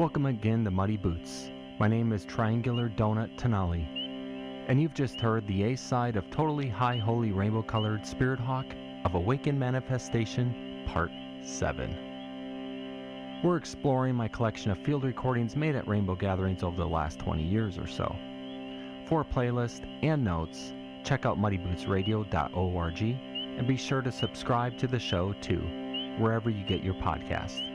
[0.00, 1.50] Welcome again to Muddy Boots.
[1.78, 3.86] My name is Triangular Donut Tenali,
[4.66, 8.64] and you've just heard the A side of Totally High Holy Rainbow Colored Spirit Hawk
[9.04, 11.10] of Awakened Manifestation, Part
[11.42, 13.40] 7.
[13.44, 17.42] We're exploring my collection of field recordings made at rainbow gatherings over the last 20
[17.42, 18.16] years or so.
[19.04, 20.72] For a playlist and notes,
[21.04, 25.60] check out muddybootsradio.org and be sure to subscribe to the show too,
[26.18, 27.69] wherever you get your podcasts.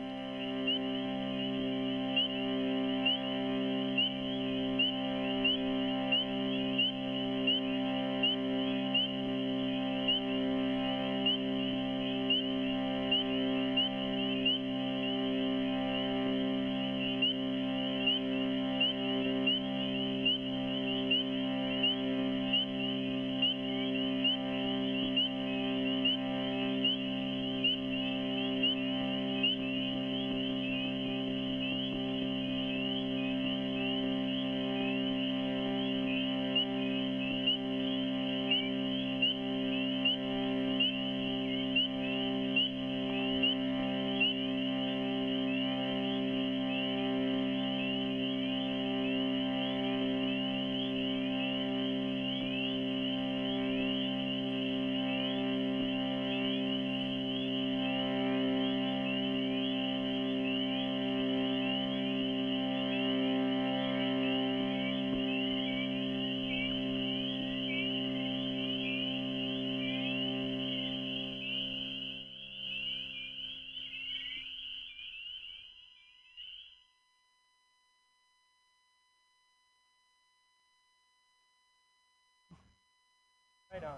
[83.73, 83.95] Right on.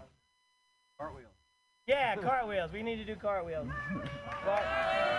[0.98, 1.26] Cartwheel.
[1.86, 2.72] Yeah, cartwheels.
[2.72, 3.68] We need to do cartwheels.
[4.46, 4.62] But,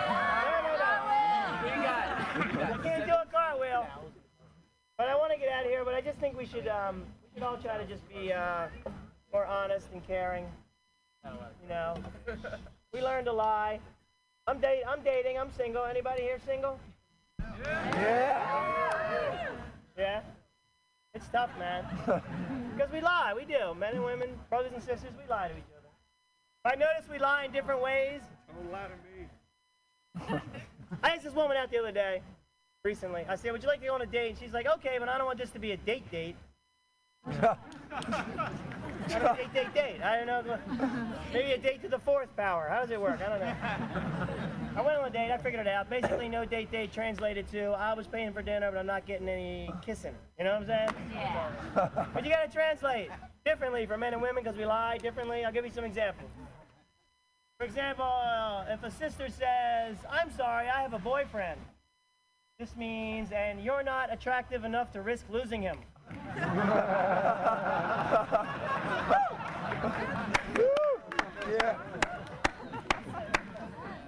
[0.05, 1.63] no, no, no.
[1.63, 2.61] We got it.
[2.61, 3.87] I can't do a cartwheel.
[4.99, 5.83] But I want to get out of here.
[5.83, 8.67] But I just think we should um, we should all try to just be uh,
[9.33, 10.45] more honest and caring.
[11.23, 11.95] You know,
[12.93, 13.79] we learn to lie.
[14.45, 14.83] I'm date.
[14.87, 15.39] I'm dating.
[15.39, 15.85] I'm single.
[15.85, 16.79] Anybody here single?
[17.63, 18.74] Yeah.
[21.35, 21.83] Tough, man.
[22.75, 23.33] Because we lie.
[23.35, 23.73] We do.
[23.77, 25.87] Men and women, brothers and sisters, we lie to each other.
[26.65, 28.21] I notice we lie in different ways.
[28.53, 30.41] Don't lie to me.
[31.03, 32.21] I asked this woman out the other day,
[32.83, 33.25] recently.
[33.29, 35.07] I said, "Would you like to go on a date?" And she's like, "Okay, but
[35.07, 36.35] I don't want this to be a date date."
[39.07, 40.01] Date date date.
[40.01, 40.59] I don't know.
[41.33, 42.67] Maybe a date to the fourth power.
[42.69, 43.19] How does it work?
[43.21, 43.55] I don't know.
[44.77, 45.31] I went on a date.
[45.31, 45.89] I figured it out.
[45.89, 49.29] Basically, no date date translated to I was paying for dinner, but I'm not getting
[49.29, 50.13] any kissing.
[50.37, 50.89] You know what I'm saying?
[51.13, 52.05] Yeah.
[52.13, 53.09] But you gotta translate
[53.45, 55.45] differently for men and women because we lie differently.
[55.45, 56.29] I'll give you some examples.
[57.57, 61.59] For example, uh, if a sister says, I'm sorry, I have a boyfriend,
[62.59, 65.77] this means, and you're not attractive enough to risk losing him.
[71.47, 71.77] Yeah.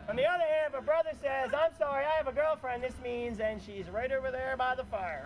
[0.10, 2.96] On the other hand, if a brother says, I'm sorry, I have a girlfriend, this
[3.04, 5.24] means, and she's right over there by the fire.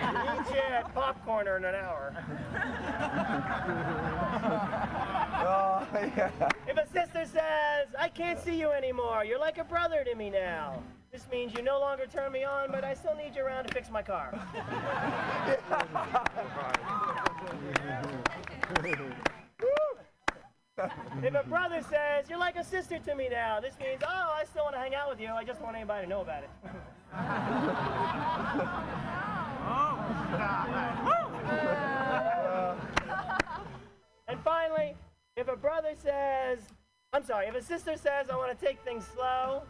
[0.00, 2.14] Eat shit popcorn in an hour.
[5.40, 6.30] Oh, yeah.
[6.66, 10.30] If a sister says, I can't see you anymore, you're like a brother to me
[10.30, 10.82] now.
[11.12, 13.72] This means you no longer turn me on, but I still need you around to
[13.72, 14.32] fix my car.
[21.22, 24.44] If a brother says, you're like a sister to me now, this means, oh, I
[24.44, 25.28] still want to hang out with you.
[25.28, 26.50] I just don't want anybody to know about it.
[29.70, 29.98] Oh,
[34.28, 34.94] and finally,
[35.38, 36.58] if a brother says,
[37.12, 39.62] I'm sorry, if a sister says, I want to take things slow,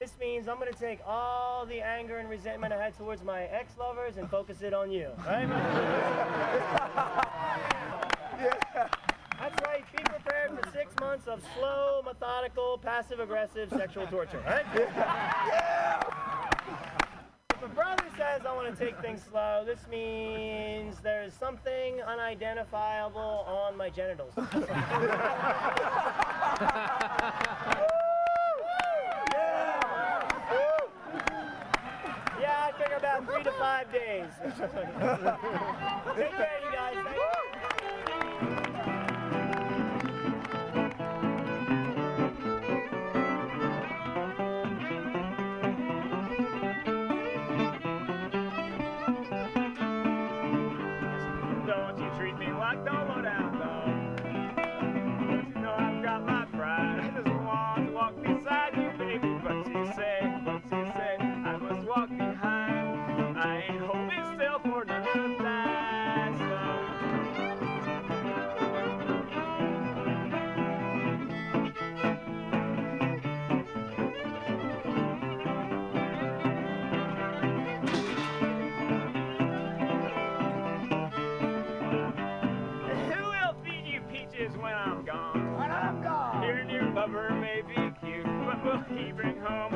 [0.00, 3.42] this means I'm going to take all the anger and resentment I had towards my
[3.44, 5.10] ex lovers and focus it on you.
[5.26, 5.46] Right?
[8.38, 8.88] yeah.
[9.38, 9.84] That's right.
[9.96, 14.42] Be prepared for six months of slow, methodical, passive aggressive sexual torture.
[14.46, 14.64] Right?
[17.60, 23.44] if a brother says, I want to take things slow, this means there's something unidentifiable
[23.48, 24.32] on my genitals.
[89.14, 89.67] bring home.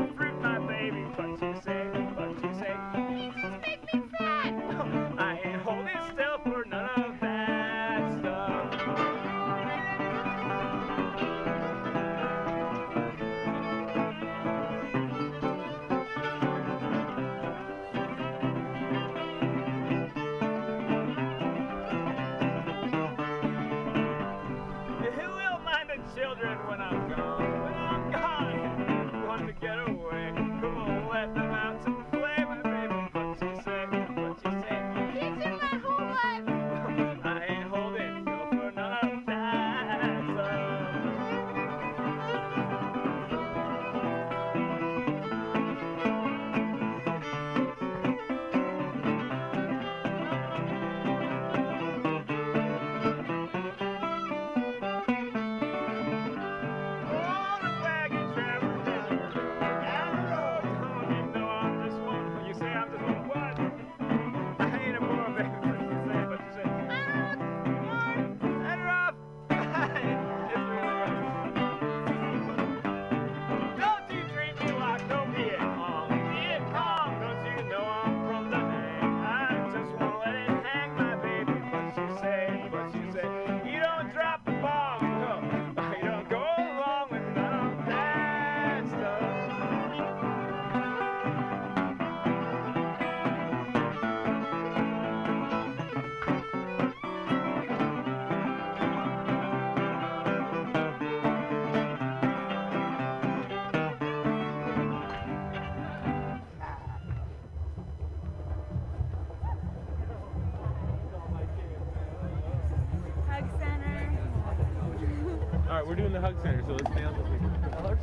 [115.87, 117.23] we're doing the Hug Center, so let's stay on the
[117.71, 117.99] The Hug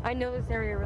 [0.04, 0.77] I know this area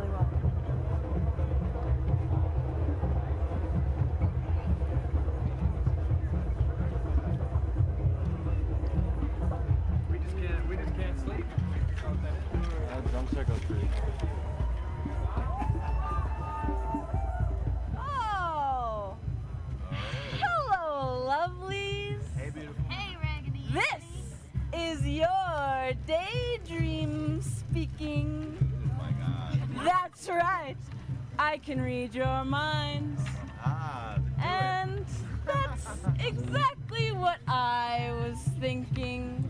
[32.12, 33.23] read your minds.
[33.64, 35.04] Ah, and
[35.47, 35.87] that's
[36.21, 39.45] exactly what I was thinking.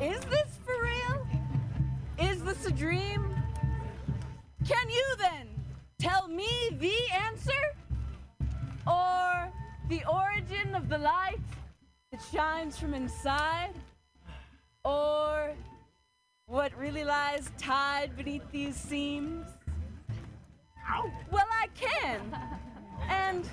[0.00, 1.26] Is this for real?
[2.18, 3.34] Is this a dream?
[4.66, 5.48] Can you then
[5.98, 7.64] tell me the answer?
[8.86, 9.52] Or
[9.88, 11.38] the origin of the light
[12.10, 13.74] that shines from inside?
[14.84, 15.52] Or
[16.46, 19.46] what really lies tied beneath these seams?
[21.74, 22.20] can.
[23.08, 23.48] And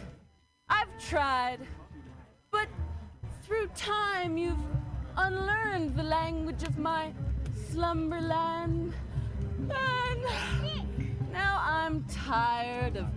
[0.70, 1.60] I've tried.
[2.51, 2.68] But
[3.44, 4.58] through time, you've
[5.18, 7.13] unlearned the language of my
[7.70, 8.94] slumberland.
[9.60, 10.25] And
[11.32, 13.08] now I'm tired of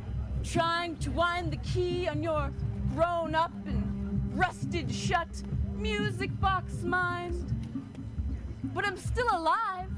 [0.43, 2.53] trying to wind the key on your
[2.95, 5.29] grown up and rusted shut
[5.75, 7.51] music box mind.
[8.75, 9.89] But I'm still alive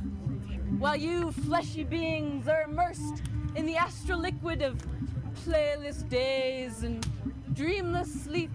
[0.78, 3.22] while you fleshy beings are immersed
[3.54, 4.76] in the astral liquid of
[5.46, 7.06] playless days and
[7.54, 8.50] dreamless sleep.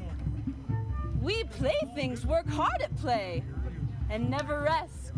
[1.22, 3.46] We playthings work hard at play
[4.10, 5.14] and never rest.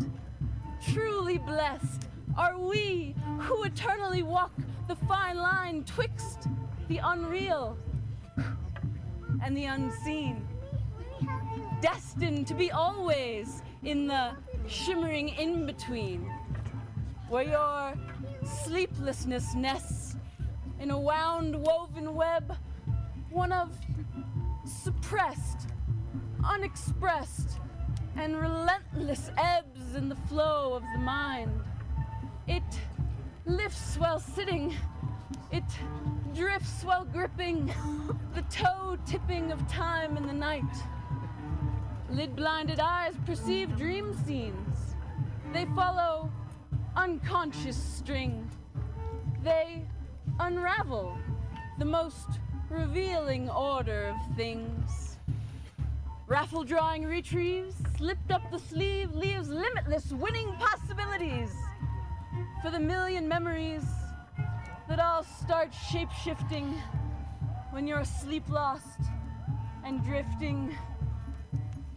[0.92, 4.52] Truly blessed are we who eternally walk
[4.86, 6.46] the fine line twixt
[6.86, 7.76] the unreal
[9.42, 10.46] and the unseen.
[11.80, 14.30] Destined to be always in the
[14.68, 16.30] shimmering in-between
[17.28, 17.94] where your
[18.44, 20.13] sleeplessness nests
[20.84, 22.58] in a wound woven web,
[23.30, 23.74] one of
[24.66, 25.70] suppressed,
[26.44, 27.58] unexpressed,
[28.16, 31.58] and relentless ebbs in the flow of the mind.
[32.46, 32.62] It
[33.46, 34.74] lifts while sitting,
[35.50, 35.64] it
[36.34, 37.72] drifts while gripping
[38.34, 40.74] the toe tipping of time in the night.
[42.10, 44.96] Lid blinded eyes perceive dream scenes.
[45.54, 46.30] They follow
[46.94, 48.50] unconscious string.
[49.42, 49.86] They
[50.40, 51.16] unravel
[51.78, 52.26] the most
[52.68, 55.18] revealing order of things.
[56.26, 61.50] Raffle drawing retrieves, slipped up the sleeve, leaves limitless winning possibilities
[62.62, 63.84] for the million memories
[64.88, 66.74] that all start shape shifting
[67.70, 69.00] when you're sleep lost
[69.84, 70.74] and drifting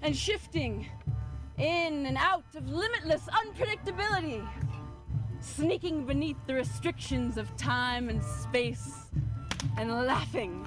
[0.01, 0.87] and shifting
[1.57, 4.47] in and out of limitless unpredictability,
[5.39, 9.07] sneaking beneath the restrictions of time and space,
[9.77, 10.65] and laughing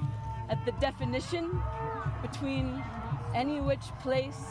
[0.48, 1.62] at the definition
[2.22, 2.82] between
[3.34, 4.44] any which place.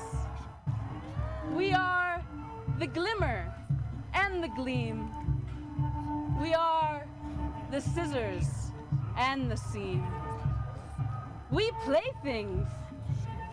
[1.54, 2.24] We are
[2.78, 3.54] the glimmer
[4.14, 5.10] and the gleam.
[6.42, 7.06] We are
[7.72, 8.72] the scissors
[9.18, 10.06] and the seam.
[11.52, 12.68] We play things.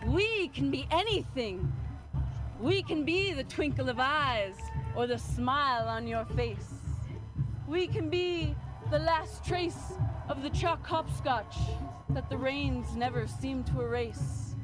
[0.05, 1.71] We can be anything.
[2.59, 4.55] We can be the twinkle of eyes
[4.97, 6.73] or the smile on your face.
[7.67, 8.55] We can be
[8.89, 9.93] the last trace
[10.27, 11.55] of the chalk hopscotch
[12.09, 14.55] that the rains never seem to erase.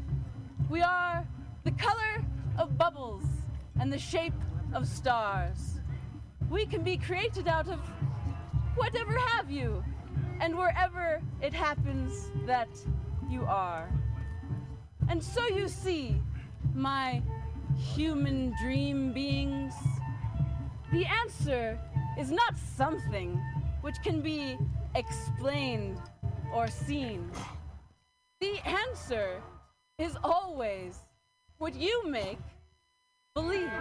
[0.71, 1.23] We are
[1.63, 2.25] the color
[2.57, 3.23] of bubbles
[3.79, 4.33] and the shape
[4.73, 5.79] of stars.
[6.49, 7.79] We can be created out of
[8.75, 9.83] whatever have you,
[10.39, 12.69] and wherever it happens that
[13.29, 13.87] you are.
[15.09, 16.19] And so you see,
[16.73, 17.21] my
[17.77, 19.73] human dream beings,
[20.93, 21.79] the answer
[22.19, 23.41] is not something
[23.81, 24.55] which can be
[24.93, 25.99] explained
[26.53, 27.31] or seen.
[28.39, 29.41] The answer
[29.97, 30.99] is always
[31.57, 32.37] what you make
[33.33, 33.71] believe.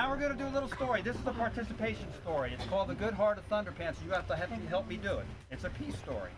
[0.00, 1.02] Now we're going to do a little story.
[1.02, 2.52] This is a participation story.
[2.54, 4.02] It's called The Good Heart of Thunderpants.
[4.02, 5.26] You have to help me, help me do it.
[5.50, 6.30] It's a peace story.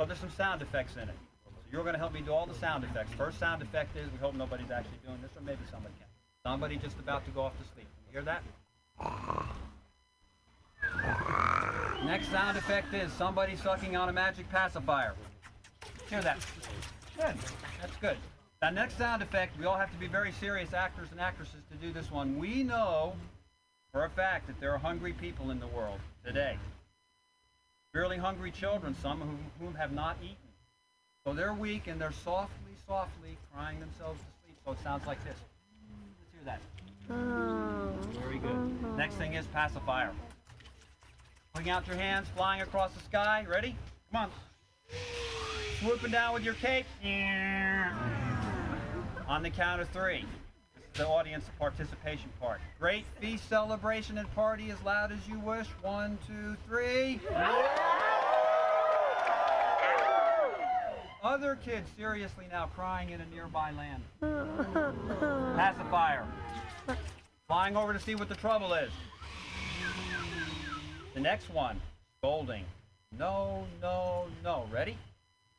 [0.00, 1.14] So there's some sound effects in it.
[1.44, 3.12] So you're going to help me do all the sound effects.
[3.12, 6.06] First sound effect is, we hope nobody's actually doing this, or maybe somebody can.
[6.42, 7.86] Somebody just about to go off to sleep.
[8.06, 8.42] You hear that?
[12.06, 15.12] Next sound effect is somebody sucking on a magic pacifier.
[16.08, 16.38] Hear that?
[17.18, 17.34] Good.
[17.82, 18.16] That's good.
[18.66, 21.76] Now, next sound effect, we all have to be very serious actors and actresses to
[21.76, 22.36] do this one.
[22.36, 23.12] We know
[23.92, 26.58] for a fact that there are hungry people in the world today.
[27.92, 29.28] Severely hungry children, some of
[29.60, 30.34] whom have not eaten.
[31.24, 34.56] So they're weak and they're softly, softly crying themselves to sleep.
[34.64, 35.38] So it sounds like this.
[36.18, 36.60] Let's hear that.
[37.08, 37.92] Oh.
[38.20, 38.96] Very good.
[38.96, 40.10] Next thing is pacifier.
[41.54, 43.46] Putting out your hands, flying across the sky.
[43.48, 43.76] Ready?
[44.10, 44.30] Come on.
[45.78, 46.86] Swooping down with your cape.
[49.28, 50.24] On the count of three.
[50.74, 52.60] This is the audience participation part.
[52.78, 55.66] Great feast celebration and party as loud as you wish.
[55.82, 57.18] One, two, three.
[61.24, 64.02] Other kids seriously now crying in a nearby land.
[65.56, 66.24] Pacifier.
[67.48, 68.92] Flying over to see what the trouble is.
[71.14, 71.80] The next one,
[72.18, 72.64] scolding.
[73.18, 74.68] No, no, no.
[74.72, 74.96] Ready?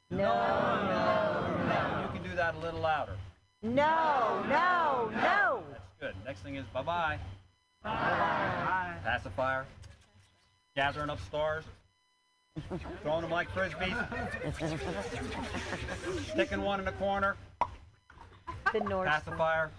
[0.10, 2.02] No, no, no.
[2.04, 3.18] You can do that a little louder.
[3.64, 5.64] No, no, no.
[5.72, 6.14] That's good.
[6.26, 7.18] Next thing is bye-bye.
[7.84, 8.94] Bye.
[9.04, 9.66] Pacifier.
[10.76, 11.64] Gathering up stars.
[13.02, 13.96] Throwing them like frisbees.
[16.32, 17.36] Sticking one in the corner.
[18.74, 19.10] The North.
[19.10, 19.72] Pacifier.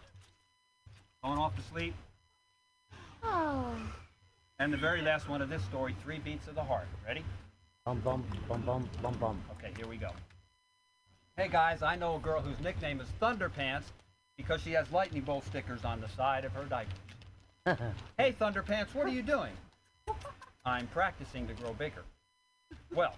[1.23, 1.95] Going off to sleep.
[3.23, 3.75] Oh.
[4.59, 6.89] And the very last one of this story, three beats of the heart.
[7.07, 7.25] Ready?
[7.85, 9.41] Bum bum bum bum bum bum.
[9.53, 10.11] Okay, here we go.
[11.39, 13.85] Hey guys, I know a girl whose nickname is Thunderpants
[14.37, 16.91] because she has lightning bolt stickers on the side of her diaper.
[18.19, 19.53] hey Thunderpants, what are you doing?
[20.65, 22.03] I'm practicing to grow bigger.
[22.93, 23.15] Well,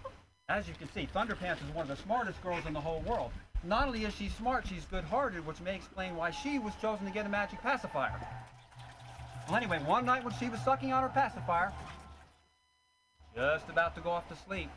[0.49, 3.31] as you can see, Thunderpants is one of the smartest girls in the whole world.
[3.63, 7.11] Not only is she smart, she's good-hearted, which may explain why she was chosen to
[7.11, 8.13] get a magic pacifier.
[9.47, 11.73] Well, anyway, one night when she was sucking on her pacifier,
[13.35, 14.69] just about to go off to sleep,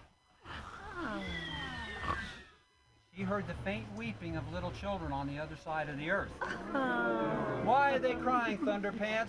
[3.17, 6.31] she heard the faint weeping of little children on the other side of the earth.
[6.43, 7.21] Uh-huh.
[7.63, 9.29] Why are they crying, Thunderpants?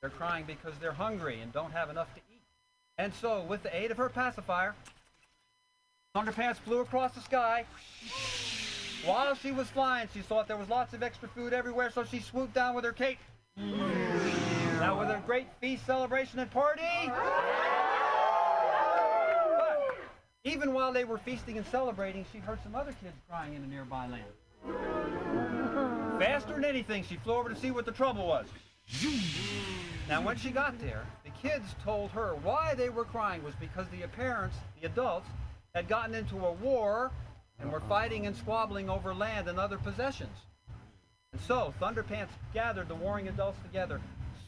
[0.00, 2.42] They're crying because they're hungry and don't have enough to eat.
[2.98, 4.74] And so, with the aid of her pacifier,
[6.14, 7.64] Thunderpants flew across the sky.
[9.04, 12.20] While she was flying, she thought there was lots of extra food everywhere, so she
[12.20, 13.18] swooped down with her cape.
[13.56, 16.82] Now, with a great feast, celebration, and party.
[20.44, 23.66] Even while they were feasting and celebrating, she heard some other kids crying in a
[23.66, 24.24] nearby land.
[26.20, 28.46] Faster than anything, she flew over to see what the trouble was.
[30.08, 33.86] Now, when she got there, the kids told her why they were crying was because
[33.88, 35.28] the parents, the adults,
[35.76, 37.12] had gotten into a war
[37.60, 40.36] and were fighting and squabbling over land and other possessions.
[41.32, 44.00] And so, Thunderpants gathered the warring adults together,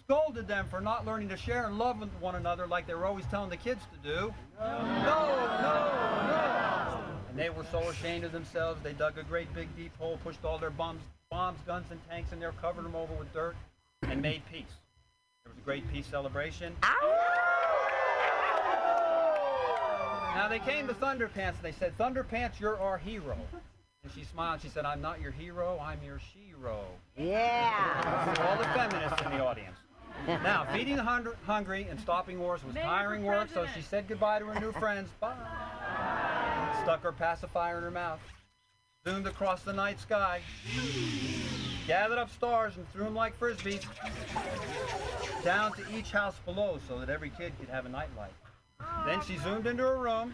[0.06, 3.06] scolded them for not learning to share and love with one another like they were
[3.06, 4.34] always telling the kids to do.
[4.60, 7.04] No, no, no.
[7.30, 10.44] And they were so ashamed of themselves, they dug a great big deep hole, pushed
[10.44, 13.56] all their bombs, bombs, guns, and tanks in there, covered them over with dirt,
[14.02, 14.64] and made peace.
[15.44, 16.76] There was a great peace celebration.
[20.34, 23.36] Now they came to Thunderpants and they said, Thunderpants, you're our hero.
[24.02, 24.60] And she smiled.
[24.60, 26.80] She said, I'm not your hero, I'm your shero.
[27.16, 28.34] Yeah.
[28.46, 29.78] All the feminists in the audience.
[30.26, 34.38] Now, feeding the hun- hungry and stopping wars was tiring work, so she said goodbye
[34.38, 35.10] to her new friends.
[35.20, 35.34] Bye.
[36.82, 38.20] Stuck her pacifier in her mouth.
[39.06, 40.40] Zoomed across the night sky.
[41.86, 43.84] Gathered up stars and threw them like frisbees.
[45.42, 48.32] Down to each house below so that every kid could have a nightlight.
[49.06, 50.32] Then she zoomed into her room.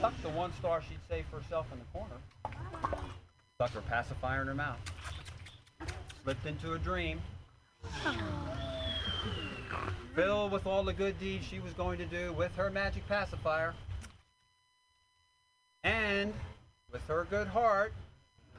[0.00, 2.16] Tucked the one star she'd saved for herself in the corner.
[3.54, 4.80] Stuck her pacifier in her mouth.
[6.24, 7.20] Slipped into a dream.
[10.14, 13.74] Filled with all the good deeds she was going to do with her magic pacifier.
[15.84, 16.32] And
[16.90, 17.92] with her good heart,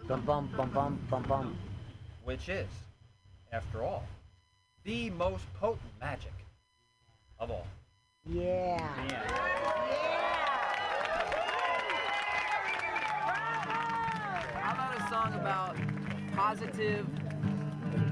[0.07, 1.57] Bum bum bum bum bum bum.
[2.23, 2.67] which is,
[3.51, 4.05] after all,
[4.83, 6.31] the most potent magic
[7.39, 7.65] of all.
[8.29, 8.77] Yeah.
[9.07, 9.31] The end.
[14.61, 15.75] How about a song about
[16.35, 17.07] positive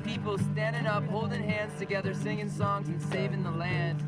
[0.05, 4.03] people standing up, holding hands together, singing songs and saving the land.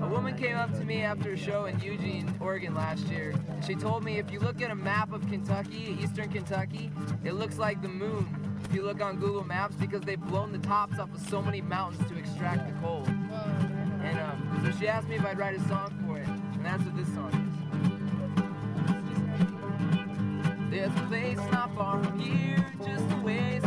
[0.00, 3.34] A woman came up to me after a show in Eugene, Oregon last year.
[3.66, 6.92] She told me if you look at a map of Kentucky, eastern Kentucky,
[7.24, 8.26] it looks like the moon
[8.64, 11.60] if you look on Google Maps because they've blown the tops off of so many
[11.60, 13.04] mountains to extract the coal.
[13.06, 16.84] And um, so she asked me if I'd write a song for it, and that's
[16.84, 17.48] what this song is.
[20.70, 23.64] There's a place not far from here, just a ways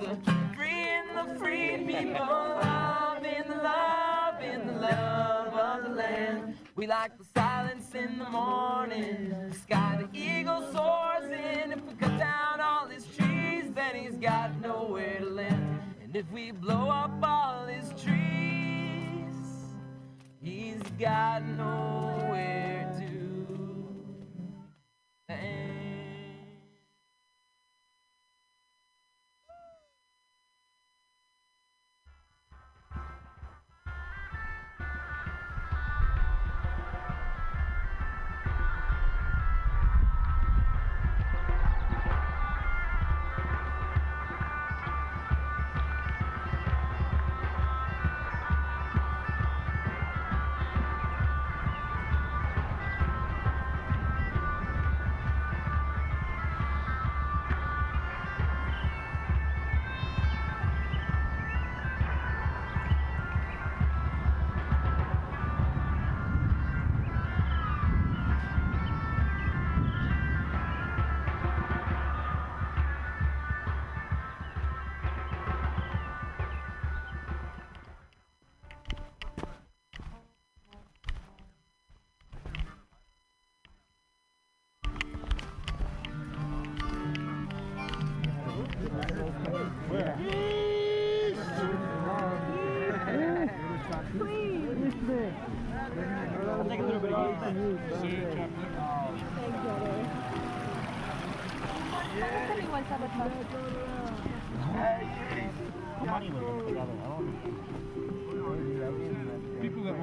[0.00, 0.06] The
[2.16, 6.56] love in the love, in the love of the land.
[6.74, 11.72] We like the silence in the morning, the sky the eagle soars in.
[11.72, 15.80] If we cut down all his trees, then he's got nowhere to land.
[16.02, 16.89] And if we blow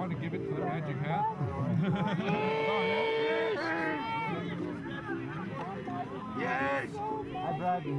[0.08, 1.26] want to give it to the magic hat.
[6.40, 6.90] Yes!
[7.36, 7.94] I bribed you.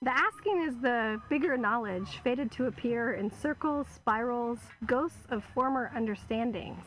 [0.00, 5.92] The asking is the bigger knowledge, fated to appear in circles, spirals, ghosts of former
[5.94, 6.82] understandings.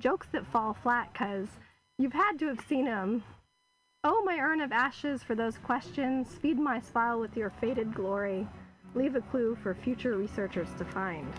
[0.00, 1.48] Jokes that fall flat because
[1.98, 3.24] you've had to have seen 'em.
[4.04, 8.48] Oh, my urn of ashes for those questions, feed my smile with your faded glory.
[8.96, 11.32] Leave a clue for future researchers to find.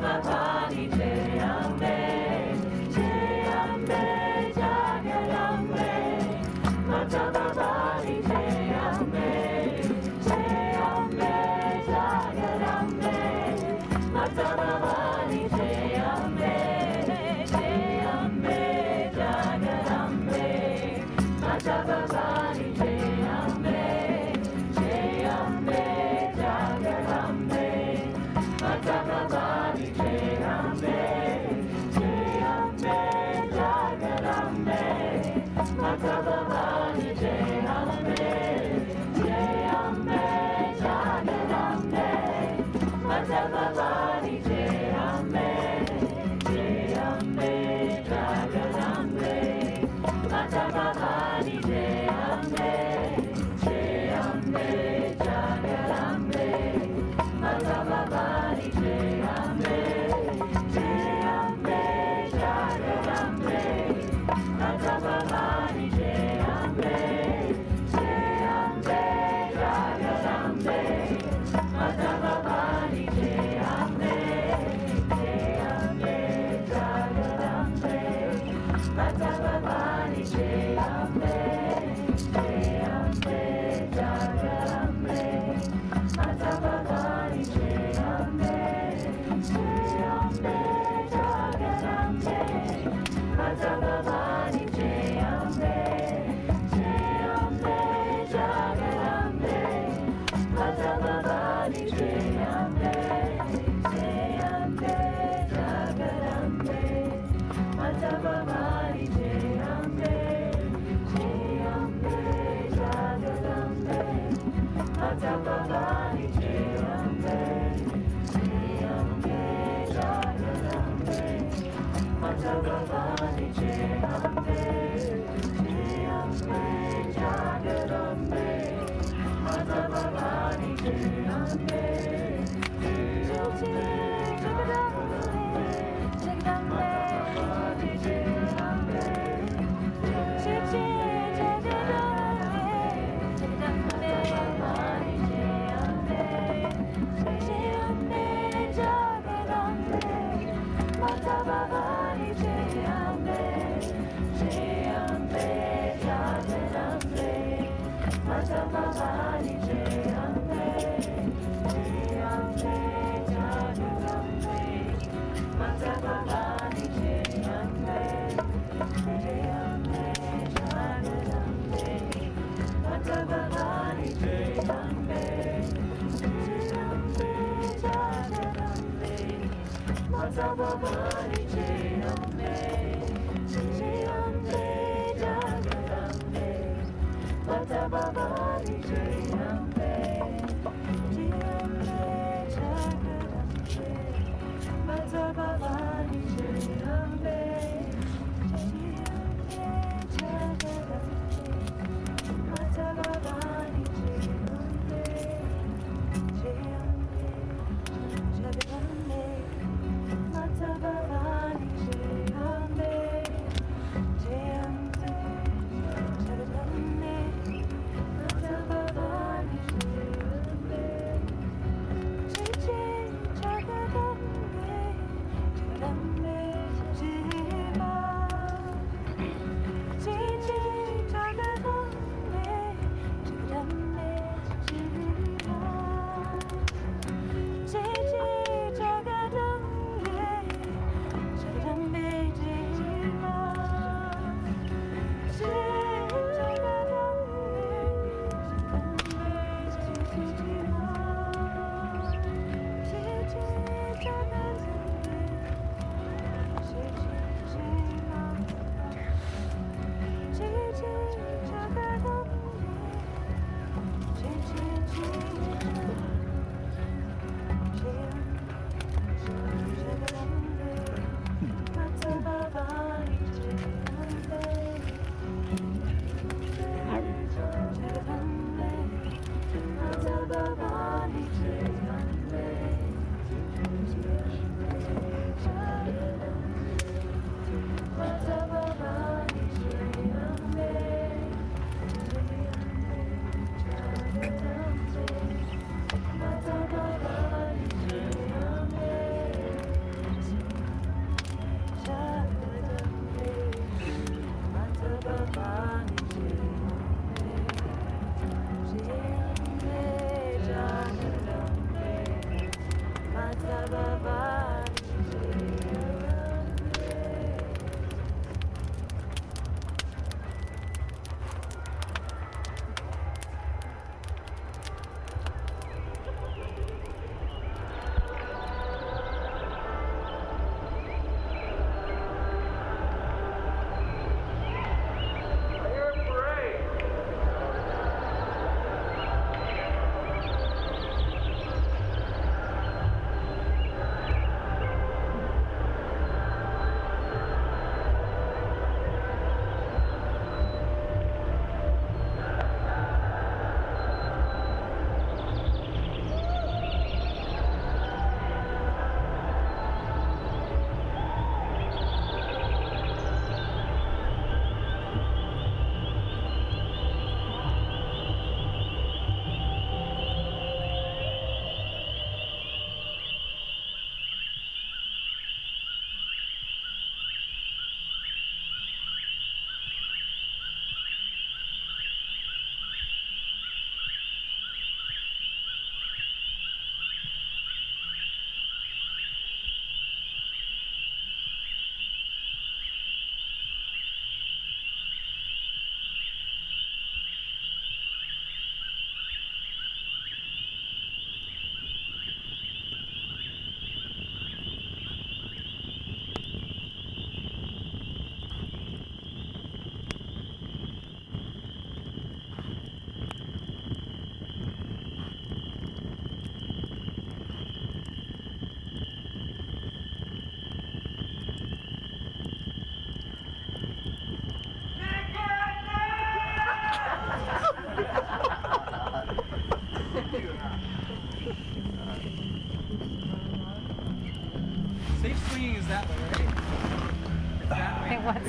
[0.00, 0.47] Jai Ambe,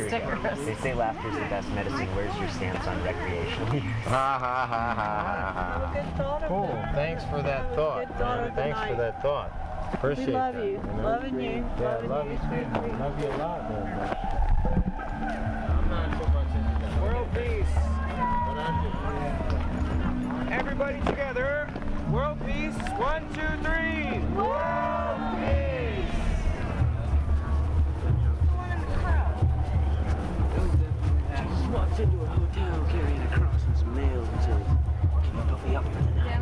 [0.10, 0.66] stickers.
[0.66, 2.08] They say laughter is the best medicine.
[2.16, 3.84] Where's your stance on recreational use?
[4.06, 5.14] Ha ha ha ha
[5.54, 6.48] ha ha.
[6.48, 6.68] Cool.
[6.94, 8.08] Thanks for that thought.
[8.08, 9.52] Good thought of the Thanks for that thought.
[9.94, 10.34] Appreciate it.
[10.34, 10.78] we love that, you.
[10.78, 11.04] know?
[11.04, 11.50] Loving you.
[11.80, 12.32] Yeah, Loving love you.
[12.34, 12.98] you too.
[13.00, 13.86] Love you a lot, man.
[15.70, 17.02] I'm not so much into that.
[17.02, 17.74] World peace.
[20.52, 21.70] Everybody together.
[22.12, 22.76] World peace.
[22.98, 24.20] One, two, three.
[24.36, 25.09] World
[32.00, 34.42] into a hotel carrying a cross and some nails and
[35.22, 36.40] can you me up for the night?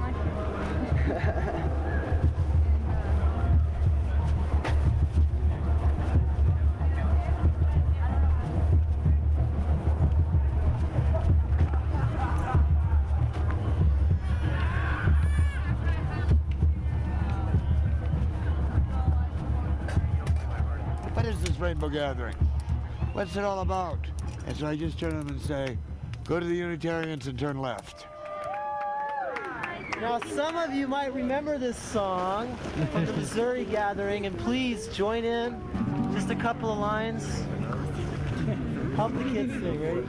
[21.14, 22.36] What is this rainbow gathering?
[23.14, 23.98] What's it all about?
[24.58, 25.78] So I just turn to them and say,
[26.24, 28.08] go to the Unitarians and turn left.
[30.02, 32.58] Now, some of you might remember this song
[32.92, 35.62] from the Missouri gathering, and please join in.
[36.12, 37.44] Just a couple of lines.
[38.96, 40.04] Help the kids sing, right?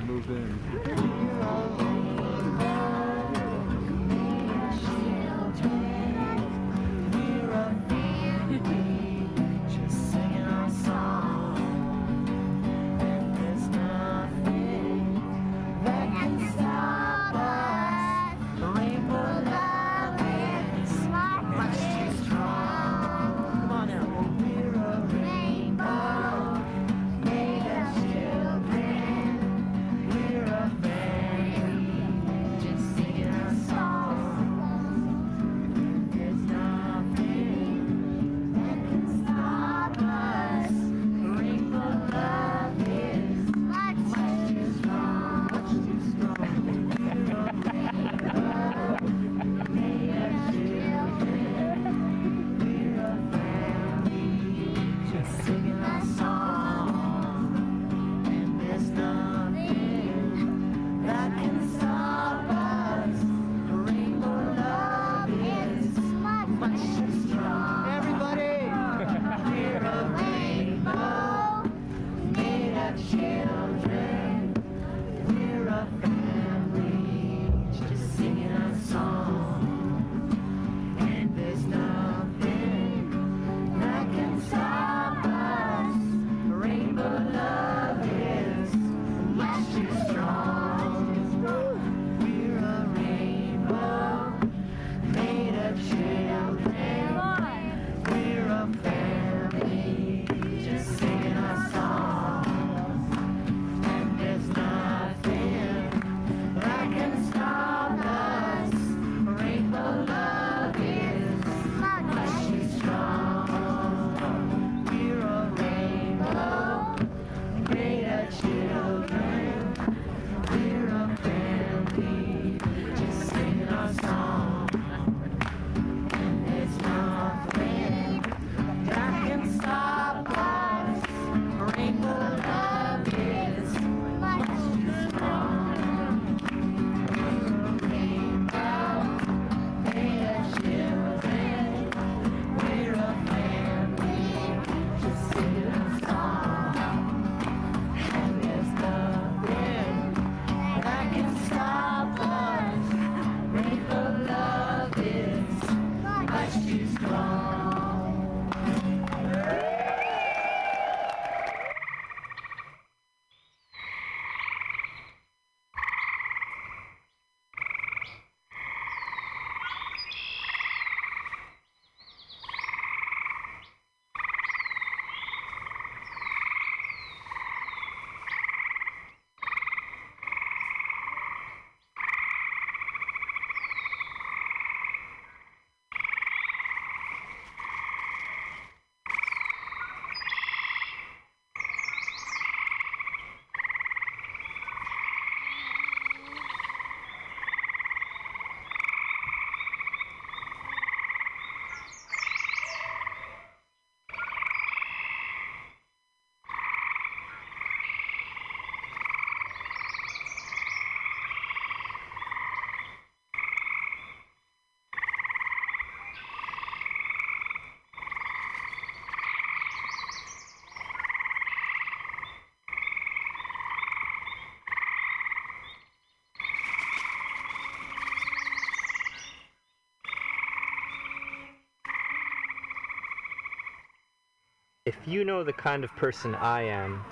[235.07, 237.05] You know the kind of person I am,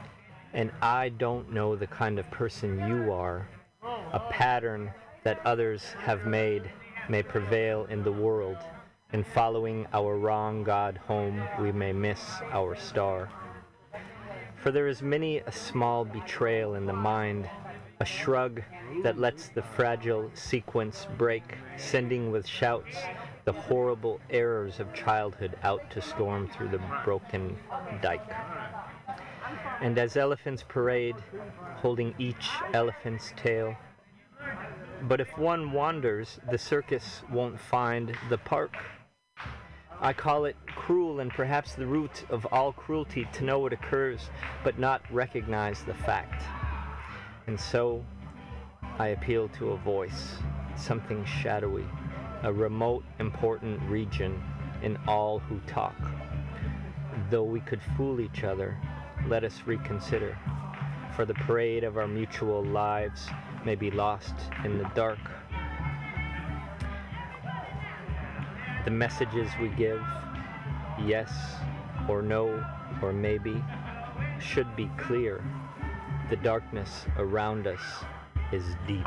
[0.53, 3.49] and I don't know the kind of person you are,
[3.83, 4.91] a pattern
[5.25, 6.71] that others have made
[7.09, 8.59] may prevail in the world,
[9.13, 12.21] and following our wrong God home, we may miss
[12.53, 13.29] our star.
[14.57, 17.49] For there is many a small betrayal in the mind,
[18.01, 18.63] a shrug
[19.03, 21.45] that lets the fragile sequence break,
[21.77, 22.97] sending with shouts
[23.45, 27.57] the horrible errors of childhood out to storm through the broken
[28.03, 28.23] dike.
[29.81, 31.17] And as elephants parade,
[31.77, 33.77] holding each elephant's tail.
[35.03, 38.75] But if one wanders, the circus won't find the park.
[40.01, 44.31] I call it cruel and perhaps the root of all cruelty to know what occurs
[44.63, 46.43] but not recognize the fact.
[47.47, 48.05] And so
[48.99, 50.37] I appeal to a voice,
[50.77, 51.87] something shadowy,
[52.43, 54.43] a remote, important region
[54.83, 55.95] in all who talk
[57.31, 58.77] though we could fool each other,
[59.29, 60.37] let us reconsider.
[61.15, 63.27] For the parade of our mutual lives
[63.65, 65.19] may be lost in the dark.
[68.85, 70.01] The messages we give,
[71.05, 71.33] yes
[72.09, 72.65] or no
[73.03, 73.63] or maybe,
[74.39, 75.43] should be clear.
[76.31, 78.05] The darkness around us
[78.53, 79.07] is deep.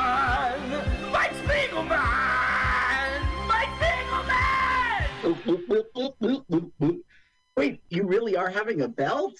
[5.45, 6.99] Spiegelman.
[7.57, 9.33] Wait, you really are having a belt?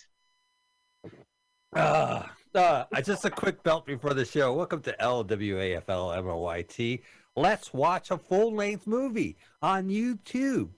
[1.75, 2.23] Uh,
[2.55, 4.53] uh, just a quick belt before the show.
[4.53, 7.01] Welcome to LWAFLMOYT.
[7.35, 10.69] Let's watch a full length movie on YouTube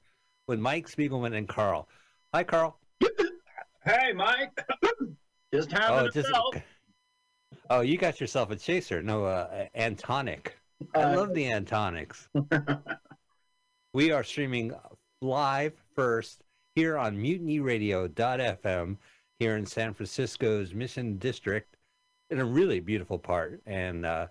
[0.47, 1.87] with Mike Spiegelman and Carl.
[2.33, 2.77] Hi, Carl.
[3.85, 4.57] Hey, Mike.
[5.53, 6.57] Just having Oh, a just- belt.
[7.69, 9.01] Oh, you got yourself a chaser.
[9.01, 10.57] No, uh, Antonic.
[10.93, 12.27] I Uh, love the Antonics.
[13.93, 14.73] we are streaming
[15.23, 16.43] live first
[16.75, 18.97] here on mutinyradio.fm
[19.39, 21.75] here in San Francisco's Mission District
[22.29, 23.61] in a really beautiful part.
[23.65, 24.27] And uh,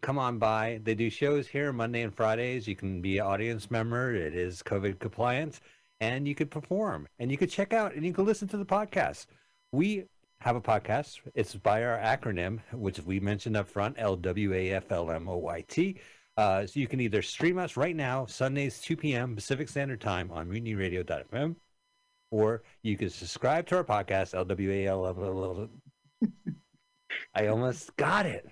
[0.00, 0.80] come on by.
[0.82, 2.68] They do shows here Monday and Fridays.
[2.68, 4.14] You can be an audience member.
[4.14, 5.60] It is COVID compliant.
[6.00, 8.64] And you could perform and you could check out and you can listen to the
[8.64, 9.26] podcast.
[9.72, 10.06] We
[10.40, 11.20] have a podcast.
[11.34, 15.98] It's by our acronym, which we mentioned up front, LWAFLMOYT.
[16.40, 19.34] Uh, so you can either stream us right now, Sundays, 2 p.m.
[19.34, 21.54] Pacific Standard Time on mutinyradio.fm,
[22.30, 25.68] or you can subscribe to our podcast, LWAL.
[27.34, 28.48] I almost got it.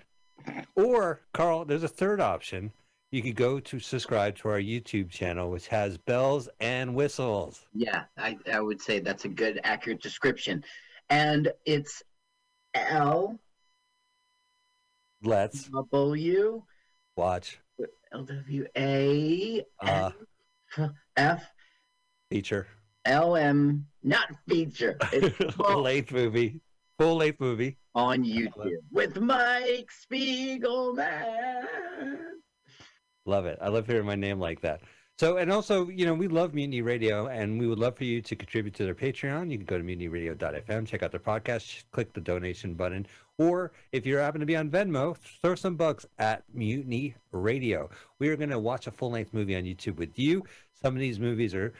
[0.75, 2.71] Or, Carl, there's a third option.
[3.11, 7.65] You could go to subscribe to our YouTube channel, which has bells and whistles.
[7.73, 10.63] Yeah, I, I would say that's a good, accurate description.
[11.09, 12.03] And it's
[12.75, 13.39] L
[15.23, 16.61] Let's W
[17.17, 17.59] watch
[18.11, 20.11] L W A uh,
[21.17, 21.51] F
[22.29, 22.67] feature.
[23.05, 24.97] L M not feature.
[25.11, 26.61] It's Full length movie.
[26.97, 27.77] Full length movie.
[27.95, 31.67] on YouTube with Mike Spiegelman.
[33.25, 33.57] Love it.
[33.61, 34.81] I love hearing my name like that.
[35.19, 38.21] So, and also, you know, we love Mutiny Radio, and we would love for you
[38.21, 39.51] to contribute to their Patreon.
[39.51, 43.05] You can go to mutinyradio.fm, check out their podcast, click the donation button,
[43.39, 47.89] or if you happen to be on Venmo, throw some bucks at Mutiny Radio.
[48.19, 50.43] We are going to watch a full length movie on YouTube with you.
[50.73, 51.73] Some of these movies are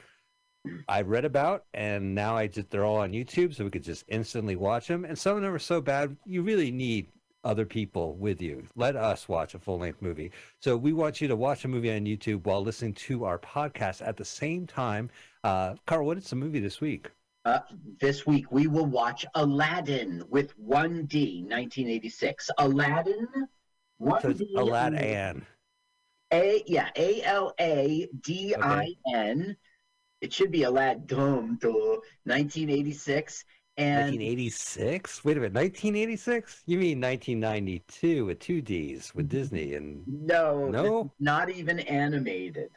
[0.87, 4.03] I've read about, and now I just they're all on YouTube, so we could just
[4.07, 5.05] instantly watch them.
[5.05, 7.07] And some of them are so bad, you really need
[7.43, 8.65] other people with you.
[8.75, 10.31] Let us watch a full length movie.
[10.59, 14.05] So we want you to watch a movie on YouTube while listening to our podcast
[14.05, 15.09] at the same time.
[15.43, 17.09] Uh, Carl, what is the movie this week?
[17.45, 17.59] Uh,
[17.99, 22.49] this week we will watch Aladdin with 1D 1986.
[22.57, 23.27] Aladdin
[24.01, 24.21] 1D.
[24.21, 25.45] So it's Aladdin.
[26.31, 29.55] A yeah, A L A D I N.
[30.21, 33.45] It should be Aladdin duh, 1986
[33.79, 35.23] and 1986?
[35.23, 36.63] Wait a minute, 1986?
[36.65, 41.13] You mean 1992 with two D's with Disney and no, No?
[41.19, 42.69] not even animated.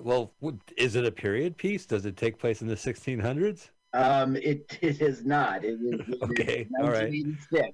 [0.00, 0.32] Well,
[0.76, 1.86] is it a period piece?
[1.86, 3.70] Does it take place in the 1600s?
[3.92, 5.64] Um, it it is not.
[5.64, 7.10] It is, it is Okay, all right.
[7.10, 7.68] 1986.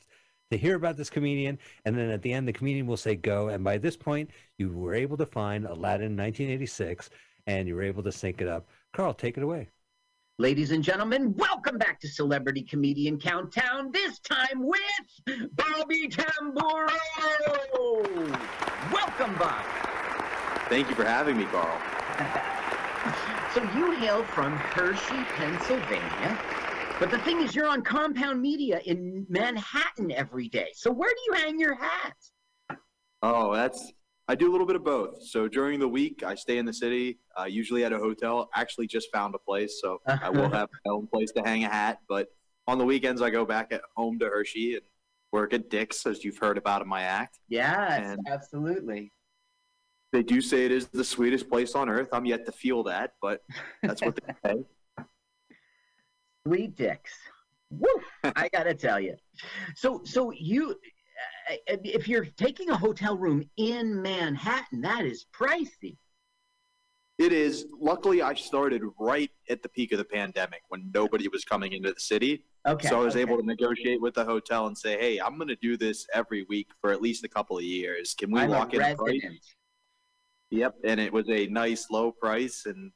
[0.52, 3.50] to hear about this comedian, and then at the end, the comedian will say go.
[3.50, 7.10] And by this point, you were able to find Aladdin 1986,
[7.48, 8.68] and you were able to sync it up.
[8.94, 9.68] Carl, take it away.
[10.40, 16.92] Ladies and gentlemen, welcome back to Celebrity Comedian Countdown, this time with Bobby Tamburo.
[18.94, 19.66] Welcome, Bob.
[20.70, 21.82] Thank you for having me, Carl.
[23.54, 26.38] So you hail from Hershey, Pennsylvania.
[27.00, 30.70] But the thing is, you're on Compound Media in Manhattan every day.
[30.74, 32.16] So where do you hang your hat?
[33.22, 33.94] Oh, that's
[34.28, 35.24] I do a little bit of both.
[35.24, 38.50] So during the week, I stay in the city, uh, usually at a hotel.
[38.56, 41.70] Actually, just found a place, so I will have my own place to hang a
[41.70, 42.00] hat.
[42.10, 42.28] But
[42.68, 44.82] on the weekends, I go back at home to Hershey and
[45.32, 47.40] work at Dick's, as you've heard about in my act.
[47.48, 49.12] Yes, And- absolutely.
[50.14, 52.08] They do say it is the sweetest place on earth.
[52.14, 53.42] I'm yet to feel that, but
[53.84, 54.56] that's what they say.
[56.48, 57.12] Sweet dicks.
[57.70, 57.88] Woo!
[58.24, 59.16] I gotta tell you.
[59.76, 60.72] So, so you,
[61.52, 65.98] uh, if you're taking a hotel room in Manhattan, that is pricey.
[67.18, 67.66] It is.
[67.82, 71.92] Luckily, I started right at the peak of the pandemic when nobody was coming into
[71.92, 72.46] the city.
[72.66, 73.24] Okay, So I was okay.
[73.24, 76.44] able to negotiate with the hotel and say, "Hey, I'm going to do this every
[76.44, 78.14] week for at least a couple of years.
[78.14, 79.22] Can we I'm lock in price?"
[80.52, 82.94] Yep, and it was a nice low price, and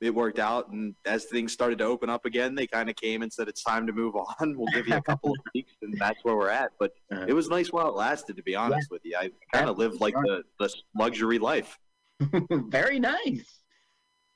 [0.00, 0.70] it worked out.
[0.70, 3.62] And as things started to open up again, they kind of came and said, "It's
[3.62, 4.26] time to move on.
[4.58, 6.72] We'll give you a couple of weeks," and that's where we're at.
[6.78, 6.92] But
[7.26, 8.36] it was nice while it lasted.
[8.36, 11.78] To be honest with you, I kind of lived like the, the luxury life.
[12.50, 13.60] Very nice.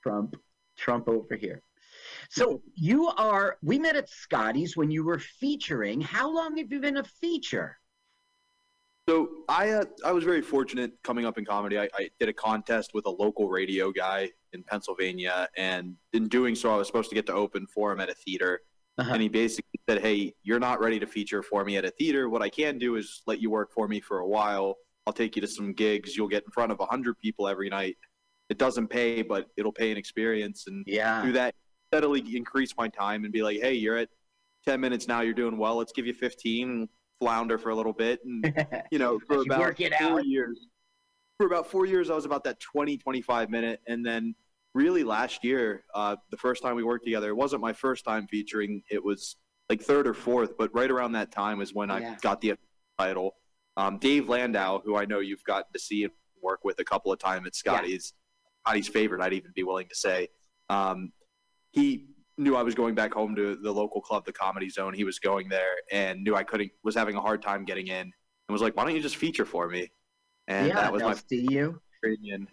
[0.02, 0.36] Trump,
[0.76, 1.62] Trump over here.
[2.30, 3.56] So you are.
[3.62, 6.00] We met at Scotty's when you were featuring.
[6.00, 7.78] How long have you been a feature?
[9.08, 11.78] So I uh, I was very fortunate coming up in comedy.
[11.78, 16.54] I, I did a contest with a local radio guy in Pennsylvania, and in doing
[16.54, 18.60] so, I was supposed to get to open for him at a theater.
[18.98, 22.28] And he basically said, "Hey, you're not ready to feature for me at a theater.
[22.28, 24.76] What I can do is let you work for me for a while.
[25.06, 26.16] I'll take you to some gigs.
[26.16, 27.96] You'll get in front of hundred people every night.
[28.50, 30.66] It doesn't pay, but it'll pay an experience.
[30.66, 31.22] And yeah.
[31.22, 31.54] through that,
[31.88, 34.08] steadily increase my time and be like, hey, you're at
[34.66, 35.22] ten minutes now.
[35.22, 35.76] You're doing well.
[35.76, 36.88] Let's give you fifteen.
[37.18, 40.26] Flounder for a little bit, and you know, for about four out.
[40.26, 40.66] years.
[41.38, 43.80] For about four years, I was about that 20, 25 minute.
[43.86, 44.34] And then
[44.74, 48.26] really last year, uh, the first time we worked together, it wasn't my first time
[48.26, 48.82] featuring.
[48.90, 49.36] It was
[49.68, 51.94] like third or fourth, but right around that time is when Yeah.
[52.12, 52.54] I got the
[52.98, 53.36] title.
[53.76, 56.12] Um, Dave Landau, who I know you've gotten to see and
[56.42, 58.12] work with a couple of times at Scotty's,
[58.64, 60.28] Scotty's favorite, I'd even be willing to say.
[60.68, 61.12] Um,
[61.70, 62.08] he
[62.38, 64.94] knew I was going back home to the local club, the Comedy Zone.
[64.94, 68.00] He was going there and knew I couldn't, was having a hard time getting in,
[68.00, 68.12] and
[68.48, 69.90] was like, "Why don't you just feature for me?"
[70.48, 71.80] And yeah, that was my see you.
[72.02, 72.48] and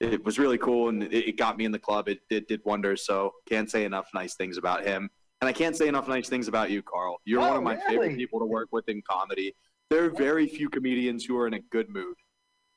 [0.00, 2.08] it was really cool, and it, it got me in the club.
[2.08, 3.04] It, it did wonders.
[3.06, 5.08] So can't say enough nice things about him,
[5.40, 7.18] and I can't say enough nice things about you, Carl.
[7.24, 7.86] You're one Oh, of my really?
[7.86, 9.54] favorite people to work with in comedy.
[9.90, 12.14] There are very few comedians who are in a good mood.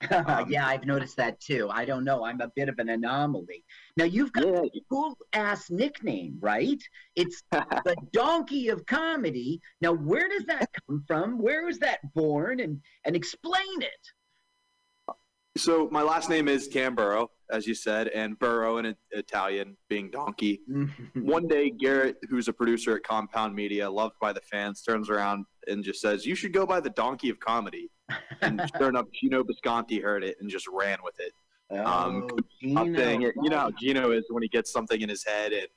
[0.11, 1.69] Um, yeah, I've noticed that too.
[1.71, 2.26] I don't know.
[2.26, 3.63] I'm a bit of an anomaly.
[3.95, 6.82] Now you've got a cool ass nickname, right?
[7.15, 9.61] It's the donkey of comedy.
[9.80, 11.38] Now, where does that come from?
[11.38, 12.59] Where was that born?
[12.59, 14.03] And and explain it.
[15.56, 20.62] So my last name is Tamburo, as you said, and burro in Italian being donkey.
[21.16, 25.45] One day, Garrett, who's a producer at Compound Media, loved by the fans, turns around
[25.68, 27.91] and just says, "You should go by the donkey of comedy."
[28.41, 31.34] And sure enough, Geno Bisconte heard it and just ran with it.
[31.86, 32.28] um,
[33.22, 33.72] Oh, it, you know how.
[33.80, 35.68] Geno is when he gets something in his head and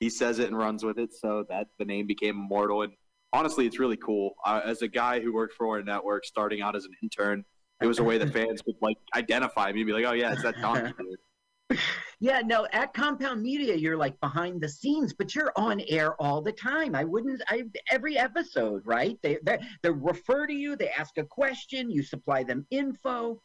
[0.00, 1.14] he says it and runs with it.
[1.14, 2.82] So that the name became immortal.
[2.82, 2.92] And
[3.32, 4.34] honestly, it's really cool.
[4.44, 7.44] Uh, as a guy who worked for a network, starting out as an intern,
[7.84, 10.32] it was a way the fans could like identify me and be like, "Oh yeah,
[10.32, 11.78] it's that donkey dude."
[12.20, 16.40] Yeah, no, at Compound Media, you're like behind the scenes, but you're on air all
[16.40, 16.94] the time.
[16.94, 19.18] I wouldn't, I every episode, right?
[19.22, 23.42] They they they refer to you, they ask a question, you supply them info.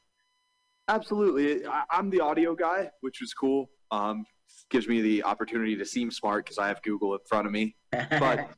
[0.87, 1.65] Absolutely.
[1.67, 3.69] I, I'm the audio guy, which was cool.
[3.91, 4.25] Um,
[4.69, 7.75] gives me the opportunity to seem smart because I have Google in front of me.
[8.19, 8.51] But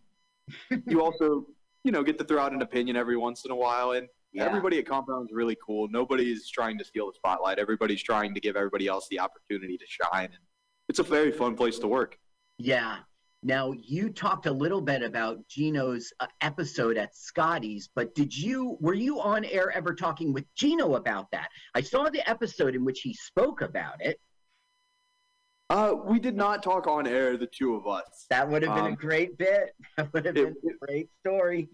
[0.85, 1.45] you also,
[1.83, 3.91] you know, get to throw out an opinion every once in a while.
[3.91, 4.45] And Yeah.
[4.45, 5.87] everybody at Compound's really cool.
[5.89, 7.59] Nobody's trying to steal the spotlight.
[7.59, 10.25] Everybody's trying to give everybody else the opportunity to shine.
[10.25, 10.43] And
[10.89, 12.17] it's a very fun place to work.
[12.57, 12.99] Yeah.
[13.43, 18.77] Now you talked a little bit about Geno's uh, episode at Scotty's, but did you
[18.79, 21.49] were you on air ever talking with Geno about that?
[21.73, 24.19] I saw the episode in which he spoke about it.
[25.71, 28.25] Uh, we did not talk on air, the two of us.
[28.29, 29.73] That would have been a Um, great bit.
[29.97, 31.69] That would have been a great story.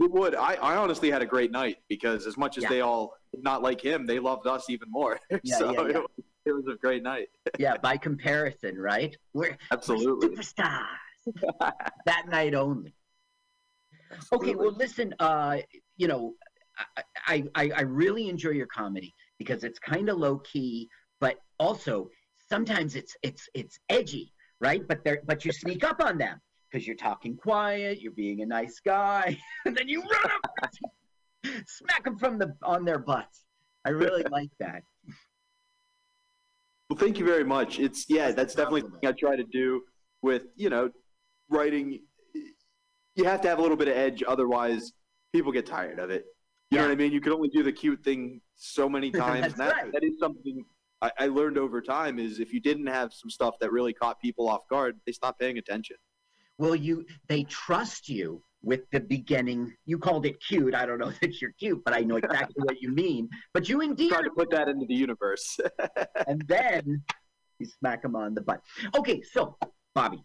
[0.00, 0.34] It would.
[0.34, 2.70] I, I honestly had a great night because as much as Yeah.
[2.70, 5.18] they all did not like him, they loved us even more.
[5.44, 5.80] Yeah, so yeah.
[5.88, 6.10] It, was,
[6.46, 7.28] it was a great night.
[7.58, 9.14] yeah, by comparison, right?
[9.34, 10.28] We're Absolutely.
[10.30, 10.86] superstars.
[12.06, 12.94] that night only.
[14.32, 15.14] Okay, well, listen.
[15.20, 15.58] Uh,
[15.96, 16.34] you know,
[17.26, 20.88] I, I I really enjoy your comedy because it's kind of low key,
[21.20, 22.08] but also
[22.48, 24.32] sometimes it's it's it's edgy.
[24.60, 24.82] right?
[24.88, 26.40] But they're but you sneak up on them
[26.70, 30.70] because you're talking quiet, you're being a nice guy, and then you run up,
[31.66, 33.44] smack them from the on their butts.
[33.84, 34.82] I really like that.
[36.88, 37.78] Well, thank you very much.
[37.78, 39.82] It's yeah, that's definitely something I try to do
[40.22, 40.90] with you know
[41.48, 42.00] writing.
[43.16, 44.92] You have to have a little bit of edge, otherwise
[45.32, 46.24] people get tired of it.
[46.70, 47.10] You know what I mean?
[47.10, 49.40] You can only do the cute thing so many times.
[49.40, 49.92] That's and that, right.
[49.92, 50.64] that is something
[51.02, 52.20] I, I learned over time.
[52.20, 55.40] Is if you didn't have some stuff that really caught people off guard, they stopped
[55.40, 55.96] paying attention.
[56.60, 59.72] Well, you they trust you with the beginning.
[59.86, 60.74] You called it cute.
[60.74, 63.30] I don't know that you're cute, but I know exactly what you mean.
[63.54, 65.58] But you endear Trying to put that into the universe.
[66.26, 67.02] and then
[67.58, 68.60] you smack him on the butt.
[68.94, 69.56] Okay, so
[69.94, 70.22] Bobby,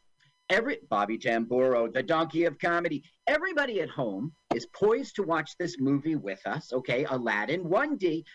[0.49, 3.01] every Bobby Tamburo, the donkey of comedy.
[3.27, 6.73] Everybody at home is poised to watch this movie with us.
[6.73, 8.25] Okay, Aladdin 1D.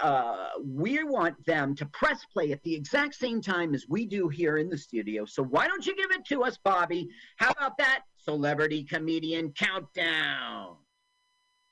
[0.00, 4.06] So uh, we want them to press play at the exact same time as we
[4.06, 5.24] do here in the studio.
[5.24, 7.08] So why don't you give it to us, Bobby?
[7.36, 10.76] How about that celebrity comedian countdown?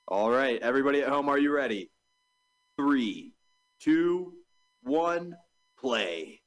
[0.09, 1.91] All right, everybody at home, are you ready?
[2.79, 3.33] Three,
[3.81, 4.35] two,
[4.83, 5.35] one,
[5.79, 6.41] play.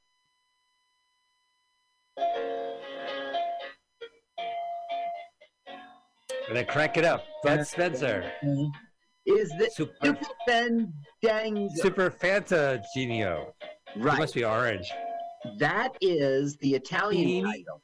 [6.47, 7.25] And then crank it up.
[7.43, 8.31] Bud Spencer.
[9.27, 10.17] Is the Super,
[10.47, 11.69] Fandango.
[11.75, 13.53] Super Fanta Genio.
[13.97, 14.15] Right.
[14.15, 14.89] It must be orange.
[15.59, 17.43] That is the Italian Genie.
[17.43, 17.81] title.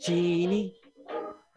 [0.00, 0.74] Genie,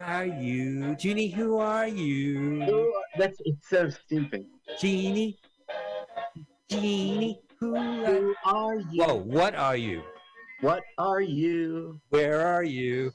[0.01, 0.95] are you?
[0.97, 2.63] Genie, who are you?
[2.69, 4.45] Oh, That's it's so stupid.
[4.79, 5.39] Genie,
[6.69, 9.03] Genie, who Who are you?
[9.03, 10.03] Whoa, what are you?
[10.61, 11.99] What are you?
[12.09, 13.11] Where are you?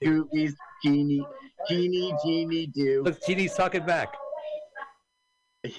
[0.00, 1.24] Who is Genie?
[1.68, 3.02] Genie, Genie, do.
[3.04, 4.14] Look, Genie's talking back.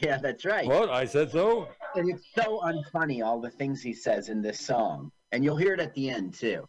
[0.08, 0.68] Yeah, that's right.
[0.68, 0.89] What?
[0.89, 1.70] I said so.
[1.95, 5.12] And it's so unfunny, all the things he says in this song.
[5.32, 6.68] And you'll hear it at the end, too.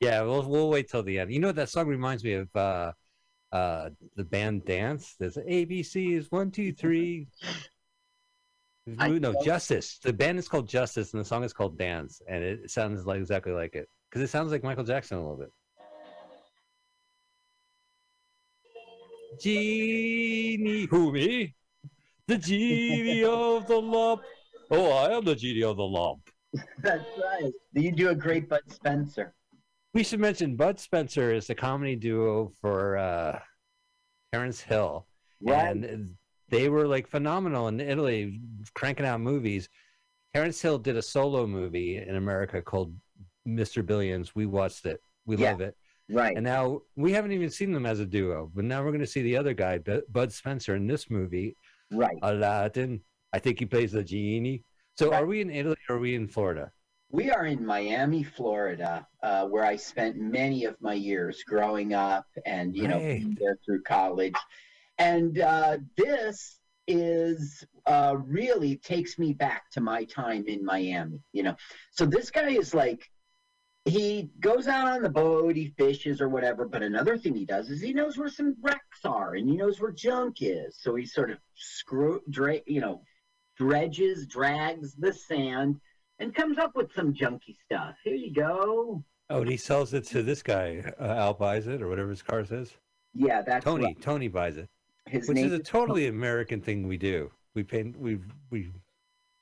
[0.00, 1.32] Yeah, we'll we'll wait till the end.
[1.32, 2.92] You know that song reminds me of uh
[3.52, 5.14] uh the band Dance.
[5.18, 7.28] There's ABC is one, two, three.
[8.88, 9.98] No, Justice.
[9.98, 13.18] The band is called Justice and the song is called Dance, and it sounds like
[13.18, 13.88] exactly like it.
[14.08, 15.50] Because it sounds like Michael Jackson a little bit.
[19.40, 21.56] Genie who me?
[22.28, 24.22] The genie of the lump.
[24.70, 26.20] Oh, I am the genie of the lump.
[26.82, 27.52] That's right.
[27.74, 29.32] You do a great Bud Spencer.
[29.94, 33.38] We should mention Bud Spencer is the comedy duo for uh,
[34.32, 35.06] Terence Hill,
[35.40, 35.76] Right.
[35.76, 36.14] and
[36.48, 38.40] they were like phenomenal in Italy,
[38.74, 39.68] cranking out movies.
[40.34, 42.92] Terence Hill did a solo movie in America called
[43.46, 43.86] Mr.
[43.86, 44.34] Billions.
[44.34, 45.00] We watched it.
[45.26, 45.52] We Yeah.
[45.52, 45.76] love it.
[46.10, 46.36] Right.
[46.36, 49.06] And now we haven't even seen them as a duo, but now we're going to
[49.06, 49.78] see the other guy,
[50.10, 51.56] Bud Spencer, in this movie,
[51.90, 52.18] Right.
[52.22, 53.00] Aladdin.
[53.32, 54.64] I think he plays the genie.
[54.98, 56.70] So are we in Italy or are we in Florida?
[57.10, 62.26] We are in Miami, Florida, uh, where I spent many of my years growing up
[62.44, 63.20] and, you know, Right.
[63.20, 64.34] being there through college.
[64.98, 66.58] And uh, this
[66.88, 71.56] is uh, really takes me back to my time in Miami, you know.
[71.90, 73.08] So this guy is like,
[73.86, 76.66] he goes out on the boat, he fishes or whatever.
[76.66, 79.80] But another thing he does is he knows where some wrecks are and he knows
[79.80, 80.76] where junk is.
[80.80, 83.02] So he sort of screw, dra- you know,
[83.56, 85.80] dredges, drags the sand,
[86.18, 87.94] and comes up with some junky stuff.
[88.02, 89.04] Here you go.
[89.30, 90.82] Oh, and he sells it to this guy.
[91.00, 92.72] Uh, Al buys it, or whatever his car says.
[93.14, 93.86] Yeah, that's Tony.
[93.86, 94.00] right.
[94.00, 94.68] Tony buys it,
[95.06, 97.30] His which is a totally American thing we do.
[97.54, 97.98] We paint.
[97.98, 98.18] We
[98.50, 98.70] we.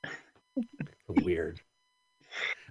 [1.08, 1.60] weird.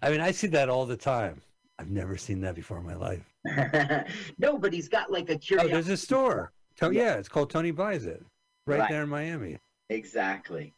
[0.01, 1.41] I mean, I see that all the time.
[1.79, 3.23] I've never seen that before in my life.
[4.37, 5.73] no, but he's got like a Oh, curiosity.
[5.73, 6.51] there's a store.
[6.77, 7.01] To- Yeah.
[7.03, 7.13] yeah.
[7.15, 8.23] it's called Tony Buys It,
[8.67, 8.89] right, Right.
[8.89, 9.57] there in Miami.
[9.89, 10.73] Exactly.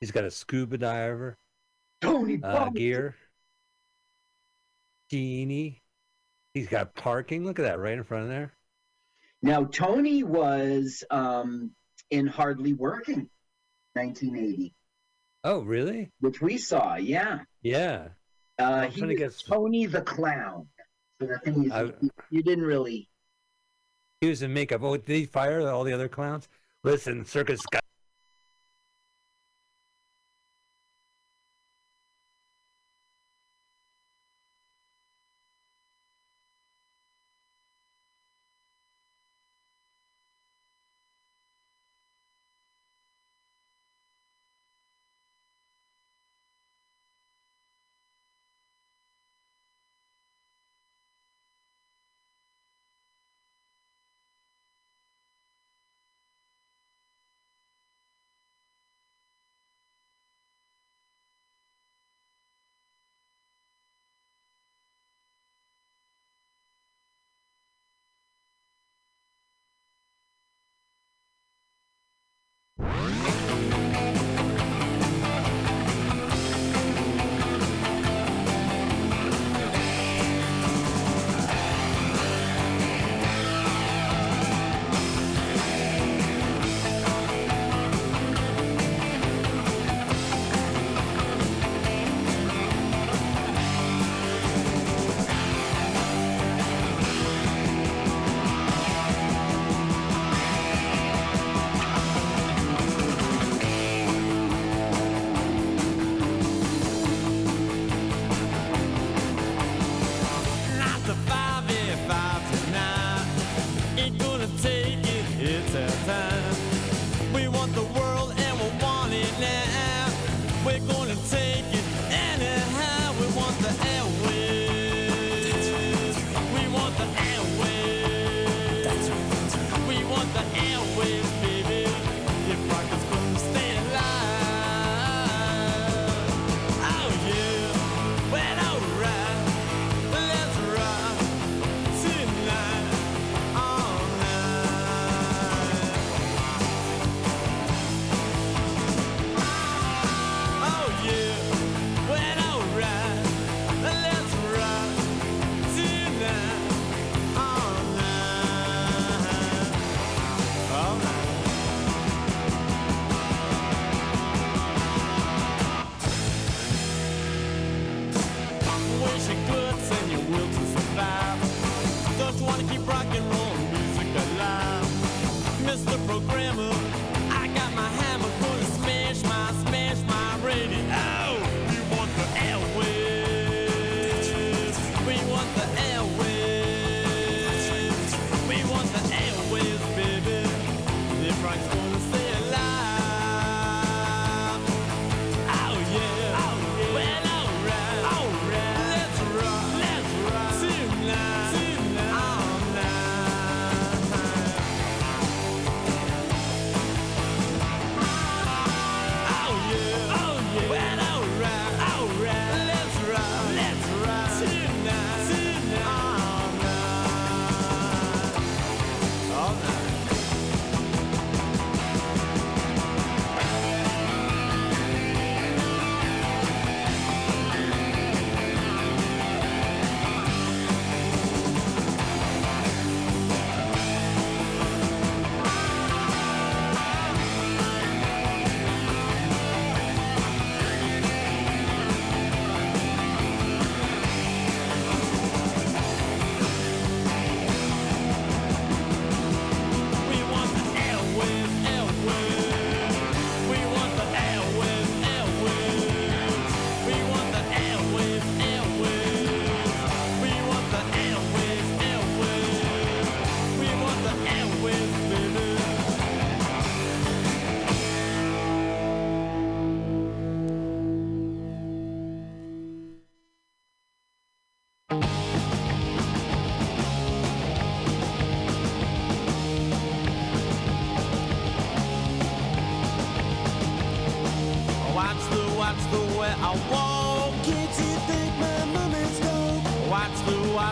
[0.00, 1.36] He's got a scuba diver
[2.00, 3.16] Tony uh, Buys gear.
[5.10, 5.82] Genie.
[6.54, 7.44] He's got parking.
[7.44, 8.52] Look at that right in front of there.
[9.42, 11.72] Now, Tony was um,
[12.10, 13.28] in Hardly Working,
[13.92, 14.74] 1980,
[15.44, 16.10] Oh, really?
[16.20, 16.96] which we saw.
[16.96, 17.40] Yeah.
[17.62, 18.08] Yeah.
[18.58, 20.66] Uh, he to was get- Tony the Clown.
[21.20, 21.92] So the thing is, I-
[22.30, 23.08] you, didn't really.
[24.20, 24.82] He was in makeup.
[24.82, 26.48] Oh, did he fire all the other clowns?
[26.84, 27.60] Listen, Circus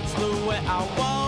[0.05, 1.24] that's the way I want.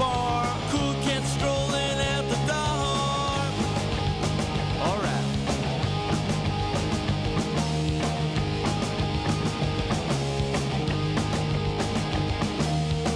[0.00, 0.46] bar.
[0.70, 3.38] Cool kids strolling at the door.
[4.88, 5.26] Alright.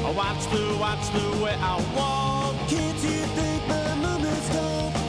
[0.07, 2.55] I watch the watch the way I walk.
[2.69, 4.49] Kids, you think my moment's?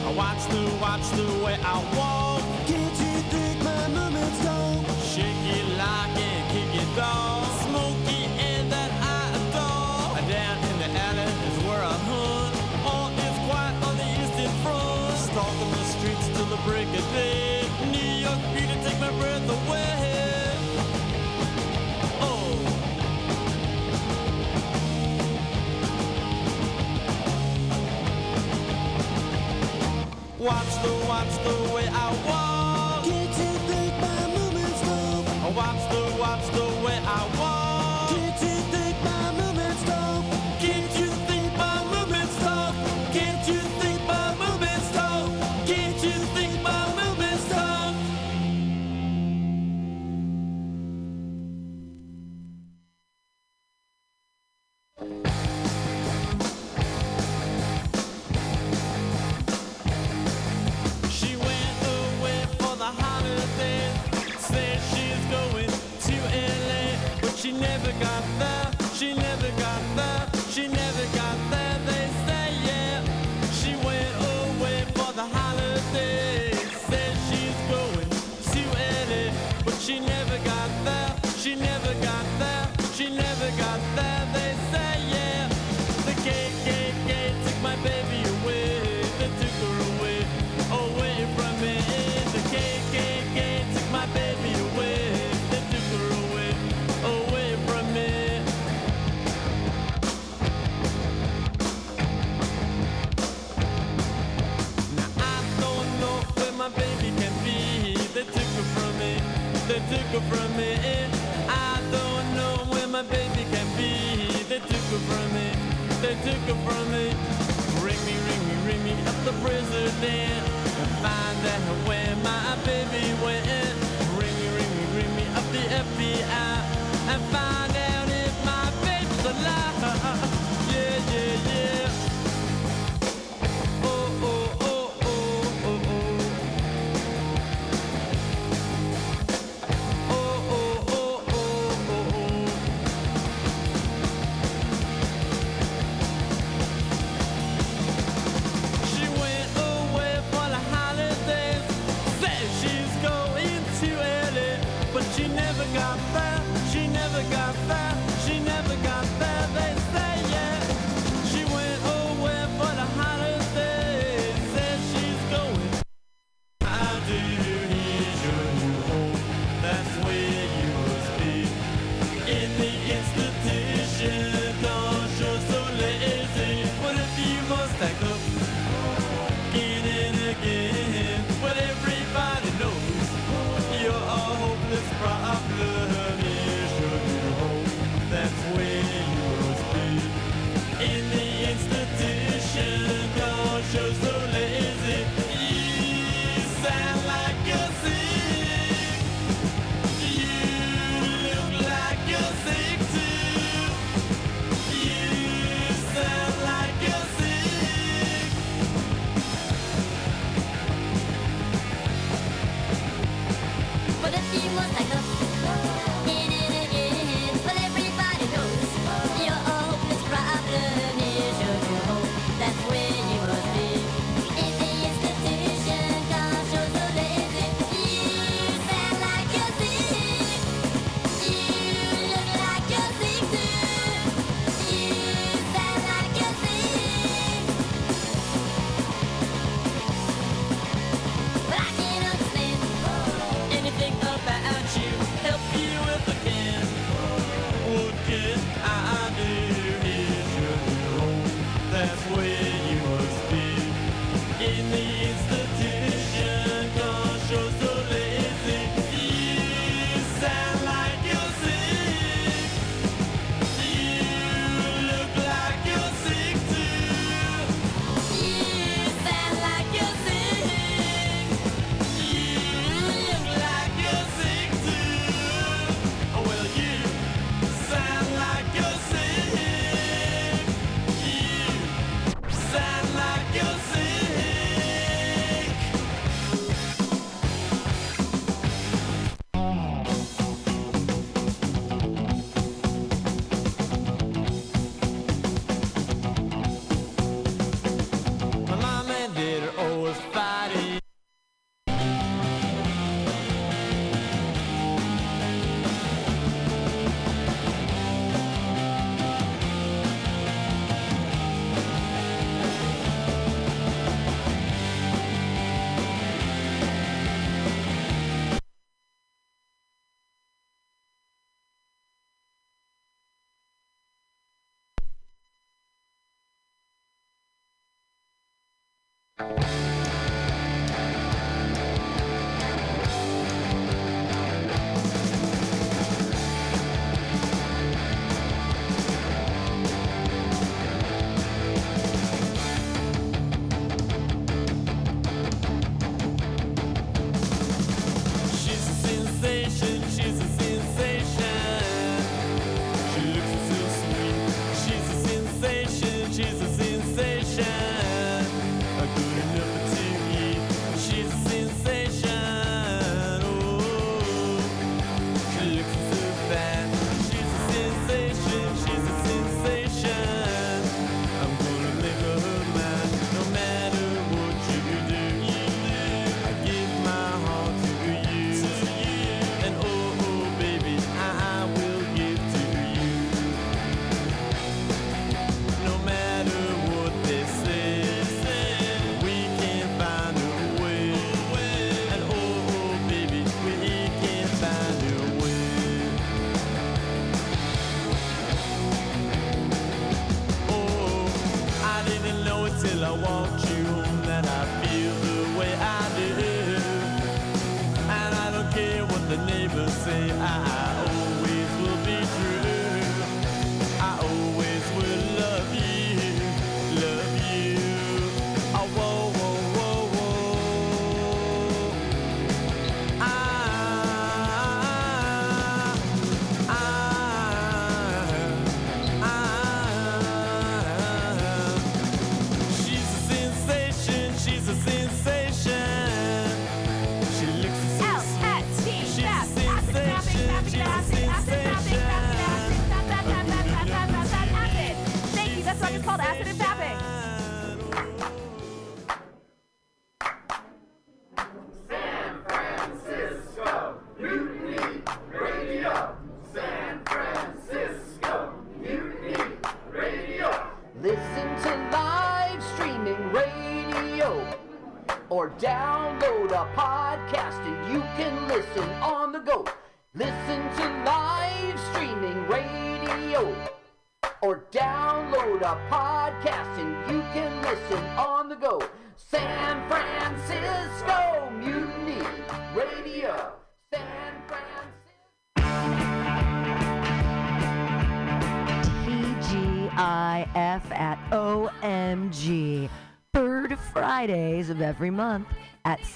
[0.08, 2.15] I watch the watch the way I walk.
[22.20, 22.56] Oh.
[30.38, 33.04] Watch the, watch the way I walk.
[33.04, 35.24] Can't you think my movement's slow?
[35.54, 37.55] Watch the, watch the way I walk.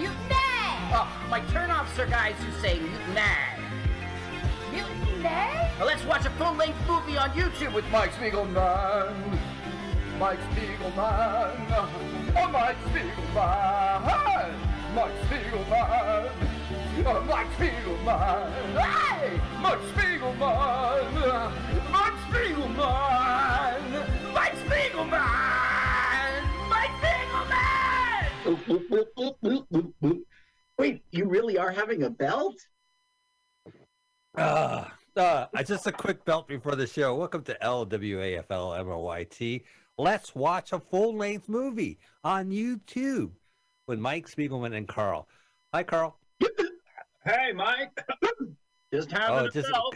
[0.00, 0.34] Mutiny!
[0.92, 3.20] Oh, my turnoffs are guys who say mutiny.
[4.72, 5.24] Mutiny?
[5.78, 9.38] Well, let's watch a full-length movie on YouTube with Mike Spiegelman.
[10.18, 11.66] Mike Spiegelman.
[12.34, 14.54] Oh, Mike Spiegelman.
[14.94, 16.30] Mike Spiegelman.
[17.04, 18.50] Oh, Mike Spiegelman.
[18.80, 19.38] Hey!
[19.60, 21.12] Mike Spiegelman.
[21.92, 23.80] Mike Spiegelman.
[24.32, 25.69] Mike Spiegelman!
[28.50, 30.20] Mike Spiegelman!
[30.78, 32.56] Wait, you really are having a belt?
[34.36, 34.86] Uh,
[35.16, 37.14] uh, just a quick belt before the show.
[37.14, 39.62] Welcome to LWAFLMOYT.
[39.98, 43.30] Let's watch a full length movie on YouTube
[43.86, 45.28] with Mike Spiegelman and Carl.
[45.72, 46.18] Hi, Carl.
[47.24, 47.96] Hey, Mike.
[48.92, 49.94] just having Oh, a just- belt.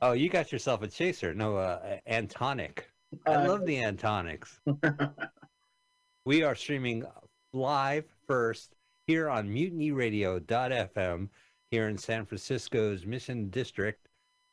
[0.00, 1.34] Oh, you got yourself a chaser.
[1.34, 2.88] No, uh, Antonic.
[3.26, 4.60] I Uh, love the Antonics.
[6.24, 7.04] we are streaming
[7.52, 8.74] live first
[9.06, 11.28] here on mutinyradio.fm
[11.70, 14.08] here in San Francisco's Mission District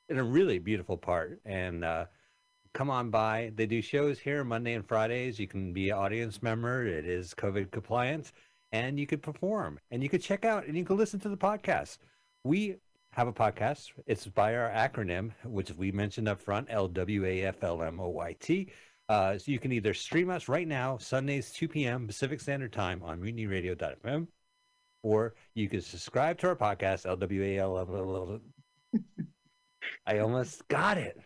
[0.09, 1.39] in a really beautiful part.
[1.45, 2.05] And uh,
[2.73, 3.51] come on by.
[3.55, 5.39] They do shows here Monday and Fridays.
[5.39, 6.85] You can be an audience member.
[6.85, 8.31] It is COVID compliant.
[8.71, 11.37] And you could perform and you could check out and you can listen to the
[11.37, 11.97] podcast.
[12.43, 12.75] We
[13.13, 13.91] have a podcast.
[14.05, 18.69] It's by our acronym, which we mentioned up front, LWAFLMOYT.
[19.09, 22.05] Uh, so you can either stream us right now, Sundays, 2 p.m.
[22.05, 24.27] Pacific Standard Time on mutinyradio.fm,
[25.01, 28.39] or you can subscribe to our podcast, LWAL.
[30.05, 31.19] I almost got it.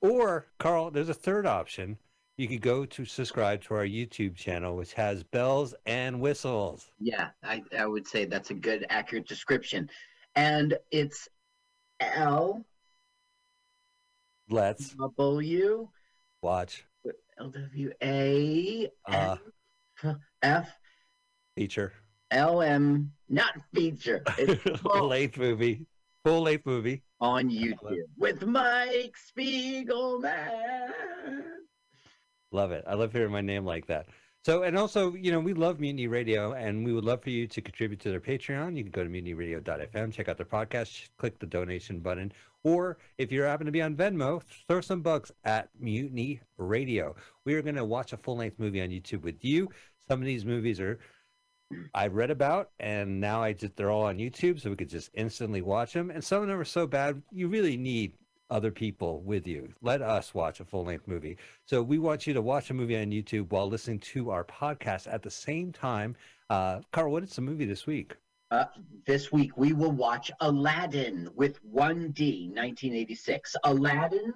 [0.00, 1.98] Or, Carl, there's a third option.
[2.38, 6.90] You could go to subscribe to our YouTube channel, which has bells and whistles.
[6.98, 9.90] Yeah, I, I would say that's a good, accurate description.
[10.34, 11.28] And it's
[12.00, 12.64] L
[14.48, 15.88] Let's W
[16.42, 16.84] watch
[17.42, 19.36] L W A uh,
[20.42, 20.78] F
[21.56, 21.92] feature.
[22.30, 24.22] L M not feature.
[24.38, 25.86] It's full length movie.
[26.24, 30.92] Full length movie on YouTube with Mike Spiegelman.
[32.52, 32.84] Love it.
[32.86, 34.06] I love hearing my name like that.
[34.44, 37.46] So, and also, you know, we love Mutiny Radio, and we would love for you
[37.46, 38.76] to contribute to their Patreon.
[38.76, 42.32] You can go to mutinyradio.fm, check out their podcast, click the donation button,
[42.64, 47.14] or if you happen to be on Venmo, throw some bucks at Mutiny Radio.
[47.44, 49.70] We are going to watch a full length movie on YouTube with you.
[50.08, 50.98] Some of these movies are
[51.94, 55.10] I've read about, and now I just they're all on YouTube, so we could just
[55.14, 56.10] instantly watch them.
[56.10, 58.14] And some of them are so bad, you really need
[58.52, 59.72] other people with you.
[59.80, 61.38] Let us watch a full length movie.
[61.64, 65.12] So we want you to watch a movie on YouTube while listening to our podcast
[65.12, 66.14] at the same time.
[66.50, 68.14] Uh, Carl, what is the movie this week?
[68.50, 68.66] Uh,
[69.06, 73.56] this week we will watch Aladdin with 1D 1986.
[73.64, 74.34] Aladdin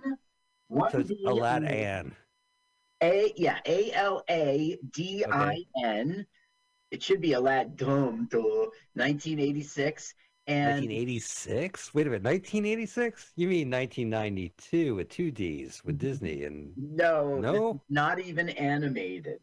[0.72, 0.90] 1D.
[0.92, 2.16] So it's Aladdin.
[3.02, 6.26] A yeah, A L A D I N.
[6.90, 10.14] It should be Aladdin duh, 1986
[10.46, 11.94] and 1986?
[11.94, 13.32] Wait a minute, 1986?
[13.36, 17.82] You mean 1992 with two D's with Disney and no, No?
[17.88, 19.40] not even animated.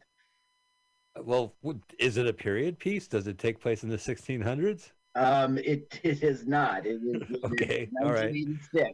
[1.22, 1.54] well,
[2.00, 3.08] is it a period piece?
[3.08, 4.92] Does it take place in the 1600s?
[5.16, 6.86] Um, it it is not.
[6.88, 8.32] It is, it is Okay, all right.
[8.32, 8.92] 1986.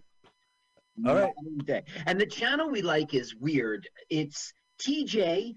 [1.08, 1.32] All right.
[1.66, 1.84] Day.
[2.08, 3.88] And the channel we like is weird.
[4.10, 5.56] It's TJ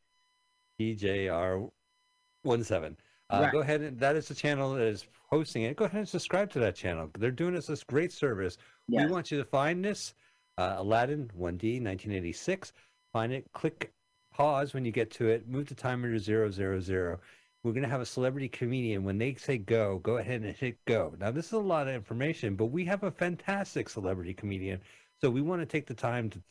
[0.80, 2.96] TJR17.
[3.30, 3.52] Uh, Right.
[3.52, 5.76] Go ahead and that is the channel that is hosting it.
[5.76, 7.08] Go ahead and subscribe to that channel.
[7.18, 8.58] They're doing us this great service.
[8.88, 9.06] Yes.
[9.06, 10.12] We want you to find this
[10.58, 12.74] uh, Aladdin 1D 1986.
[13.12, 13.90] Find it, click
[14.34, 17.18] pause when you get to it, move the timer to 000.
[17.64, 19.04] We're going to have a celebrity comedian.
[19.04, 21.14] When they say go, go ahead and hit go.
[21.20, 24.80] Now, this is a lot of information, but we have a fantastic celebrity comedian.
[25.20, 26.42] So we want to take the time to,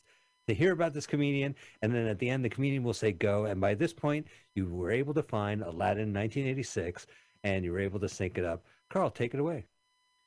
[0.48, 1.54] to hear about this comedian.
[1.82, 3.46] And then at the end, the comedian will say go.
[3.46, 4.26] And by this point,
[4.56, 7.08] you were able to find Aladdin 1986
[7.44, 8.64] and you were able to sync it up.
[8.90, 9.66] Carl, take it away.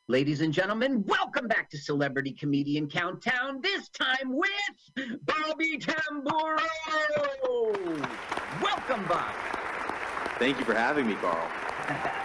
[0.09, 6.61] Ladies and gentlemen, welcome back to Celebrity Comedian Countdown, this time with Bobby Tamburo.
[8.61, 9.64] Welcome, Bob.
[10.39, 11.49] Thank you for having me, Carl.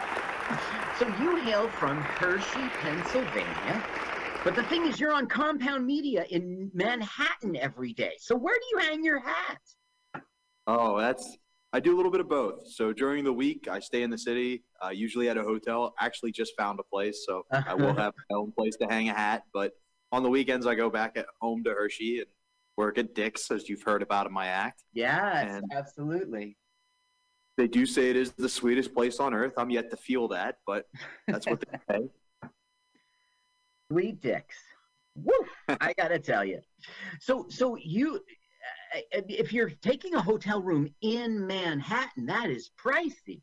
[0.98, 3.82] So you hail from Hershey, Pennsylvania.
[4.44, 8.14] But the thing is, you're on Compound Media in Manhattan every day.
[8.20, 9.60] So where do you hang your hat?
[10.68, 11.38] Oh, that's
[11.72, 12.68] I do a little bit of both.
[12.70, 15.94] So during the week, I stay in the city, uh, usually at a hotel.
[16.02, 19.14] Actually, just found a place, so I will have my own place to hang a
[19.14, 19.44] hat.
[19.54, 19.72] But
[20.12, 22.28] on the weekends, I go back at home to Hershey and
[22.76, 24.84] work at Dick's, as you've heard about in my act.
[24.92, 26.58] Yes, And- absolutely.
[27.60, 29.52] They do say it is the sweetest place on earth.
[29.58, 30.88] I'm yet to feel that, but
[31.28, 32.10] that's what they say.
[33.92, 34.56] Sweet dicks.
[35.16, 35.34] Woo!
[35.82, 36.62] I gotta tell you.
[37.20, 38.22] So, so you,
[39.12, 43.42] if you're taking a hotel room in Manhattan, that is pricey.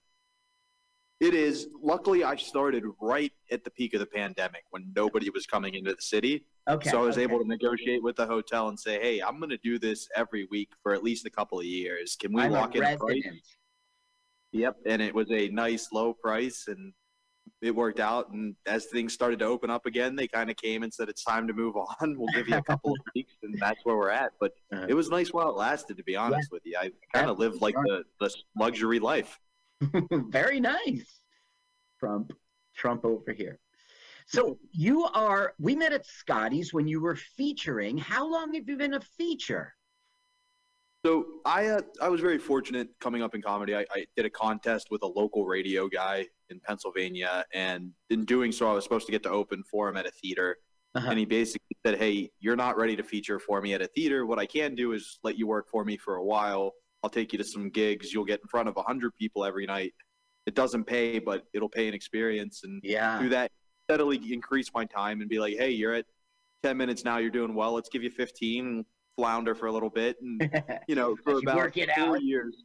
[1.21, 1.69] It is.
[1.83, 5.93] Luckily, I started right at the peak of the pandemic when nobody was coming into
[5.95, 6.47] the city.
[6.71, 7.23] Okay, So I was okay.
[7.25, 10.47] able to negotiate with the hotel and say, "Hey, I'm going to do this every
[10.51, 12.17] week for at least a couple of years.
[12.17, 13.23] Can we I'm lock in a price?"
[14.57, 16.93] Yep, and it was a nice low price, and
[17.61, 18.31] it worked out.
[18.31, 21.23] And as things started to open up again, they kind of came and said, "It's
[21.24, 22.19] time to move on.
[22.19, 24.33] We'll give you a couple of weeks," and that's where we're at.
[24.41, 24.87] But Uh-huh.
[24.89, 25.97] it was nice while it lasted.
[25.99, 29.39] To be honest with you, I kind of lived like the, the luxury life.
[30.11, 31.20] Very nice.
[32.01, 32.33] Trump,
[32.74, 33.59] Trump over here.
[34.27, 35.53] So you are.
[35.59, 37.97] We met at Scotty's when you were featuring.
[37.99, 39.74] How long have you been a feature?
[41.05, 43.77] So I uh, I was very fortunate coming up in comedy.
[43.77, 48.51] I, I did a contest with a local radio guy in Pennsylvania, and in doing
[48.51, 50.59] so, I was supposed to get to open for him at a theater.
[50.94, 54.24] And he basically said, "Hey, you're not ready to feature for me at a theater.
[54.24, 56.73] What I can do is let you work for me for a while.
[57.02, 58.14] I'll take you to some gigs.
[58.14, 59.93] You'll get in front of hundred people every night.
[60.47, 62.62] It doesn't pay, but it'll pay an experience.
[62.64, 63.18] And yeah.
[63.18, 63.51] through that,
[63.89, 66.06] steadily increase my time and be like, hey, you're at
[66.62, 67.18] 10 minutes now.
[67.18, 67.73] You're doing well.
[67.73, 68.85] Let's give you 15 and
[69.17, 70.17] flounder for a little bit.
[70.21, 72.23] And, you know, for about four out.
[72.23, 72.65] years,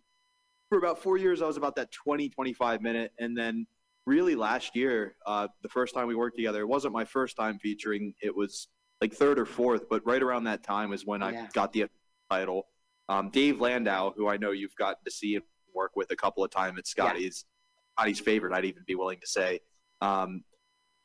[0.69, 3.11] for about four years, I was about that 20, 25 minute.
[3.19, 3.65] And then
[4.05, 7.57] really last year, uh, the first time we worked together, it wasn't my first time
[7.59, 8.13] featuring.
[8.21, 8.67] It was
[8.99, 11.27] like third or fourth, but right around that time is when Yeah.
[11.27, 11.85] I got the
[12.29, 12.67] title.
[13.09, 16.43] Um, Dave Landau, who I know you've gotten to see and work with a couple
[16.43, 17.45] of times at Scotty's,
[17.97, 19.59] Scotty's favorite, I'd even be willing to say.
[20.01, 20.43] Um,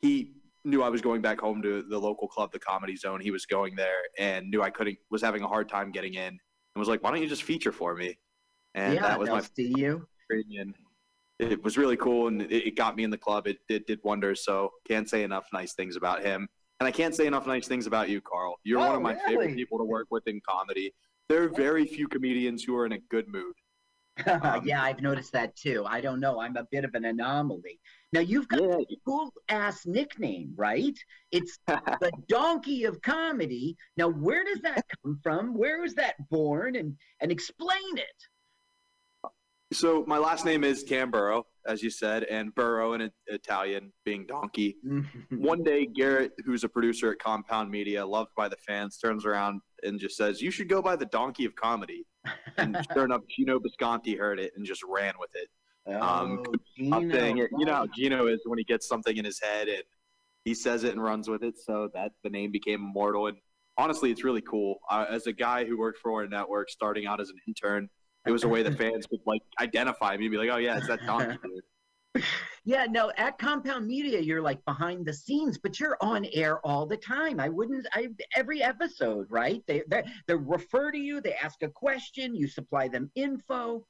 [0.01, 0.33] he
[0.67, 3.21] knew I was going back home to the local club, the Comedy Zone.
[3.21, 6.27] He was going there and knew I couldn't, was having a hard time getting in,
[6.29, 6.39] and
[6.77, 8.19] was like, "Why don't you just feature for me?"
[8.75, 10.07] And yeah, that was my see you.
[10.31, 10.75] opinion.
[11.39, 13.47] It was really cool, and it, it got me in the club.
[13.47, 14.45] It, it did wonders.
[14.45, 16.49] So can't say enough nice things about him,
[16.81, 18.57] and I can't say enough nice things about you, Carl.
[18.65, 19.27] You're one Oh, of my really?
[19.27, 20.93] favorite people to work with in comedy.
[21.29, 23.55] There are very few comedians who are in a good mood.
[24.27, 25.85] Um, yeah, I've noticed that too.
[25.87, 26.41] I don't know.
[26.41, 27.79] I'm a bit of an anomaly.
[28.13, 30.97] Now you've got a cool ass nickname, right?
[31.33, 33.77] It's the donkey of comedy.
[33.97, 35.55] Now, where does that come from?
[35.55, 36.77] Where was that born?
[36.77, 38.23] And and explain it.
[39.73, 44.77] So my last name is Tamburo, as you said, and burro in Italian being donkey.
[44.87, 45.43] Mm-hmm.
[45.43, 49.61] One day, Garrett, who's a producer at Compound Media, loved by the fans, turns around
[49.83, 52.07] and just says, "You should go by the donkey of comedy."
[52.57, 55.49] And sure enough, Geno Bisconte heard it and just ran with it.
[55.95, 56.43] Um,
[56.93, 57.51] Oh, saying it.
[57.59, 57.87] You know how.
[57.87, 59.83] Geno is when he gets something in his head and
[60.45, 61.55] he says it and runs with it.
[61.59, 63.29] So that the name became immortal.
[63.29, 63.39] And
[63.79, 64.77] honestly, it's really cool.
[64.91, 67.89] Uh, as a guy who worked for a network, starting out as an intern,
[68.27, 70.77] it was a way that fans could like identify me and be like, "Oh yeah,
[70.77, 71.39] it's that donkey
[72.15, 72.25] dude."
[72.65, 76.85] Yeah, no, at Compound Media, you're like behind the scenes, but you're on air all
[76.87, 77.39] the time.
[77.39, 79.63] I wouldn't, I every episode, right?
[79.67, 83.87] They they they refer to you, they ask a question, you supply them info.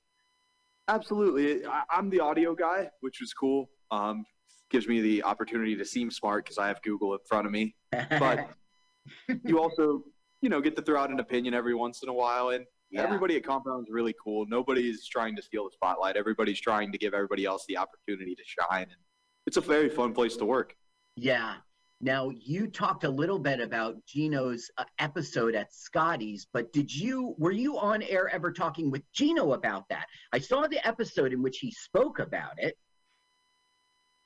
[0.88, 1.66] Absolutely.
[1.66, 3.68] I, I'm the audio guy, which was cool.
[3.90, 4.24] Um,
[4.70, 7.74] gives me the opportunity to seem smart because I have Google in front of me.
[7.90, 8.50] But
[9.44, 10.02] you also,
[10.42, 12.50] you know, get to throw out an opinion every once in a while.
[12.50, 13.02] And Yeah.
[13.02, 14.44] everybody at Compound is really cool.
[14.48, 16.16] Nobody's trying to steal the spotlight.
[16.16, 18.82] Everybody's trying to give everybody else the opportunity to shine.
[18.84, 19.00] And
[19.46, 20.74] it's a very fun place to work.
[21.16, 21.54] Yeah.
[22.00, 27.34] Now you talked a little bit about Geno's uh, episode at Scotty's, but did you
[27.38, 30.06] were you on air ever talking with Geno about that?
[30.32, 32.76] I saw the episode in which he spoke about it.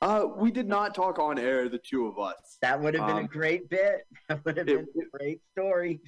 [0.02, 2.56] Uh, we did not talk on air, the two of us.
[2.62, 4.06] That would have been a Um, great bit.
[4.28, 6.00] That would have it- been a great story.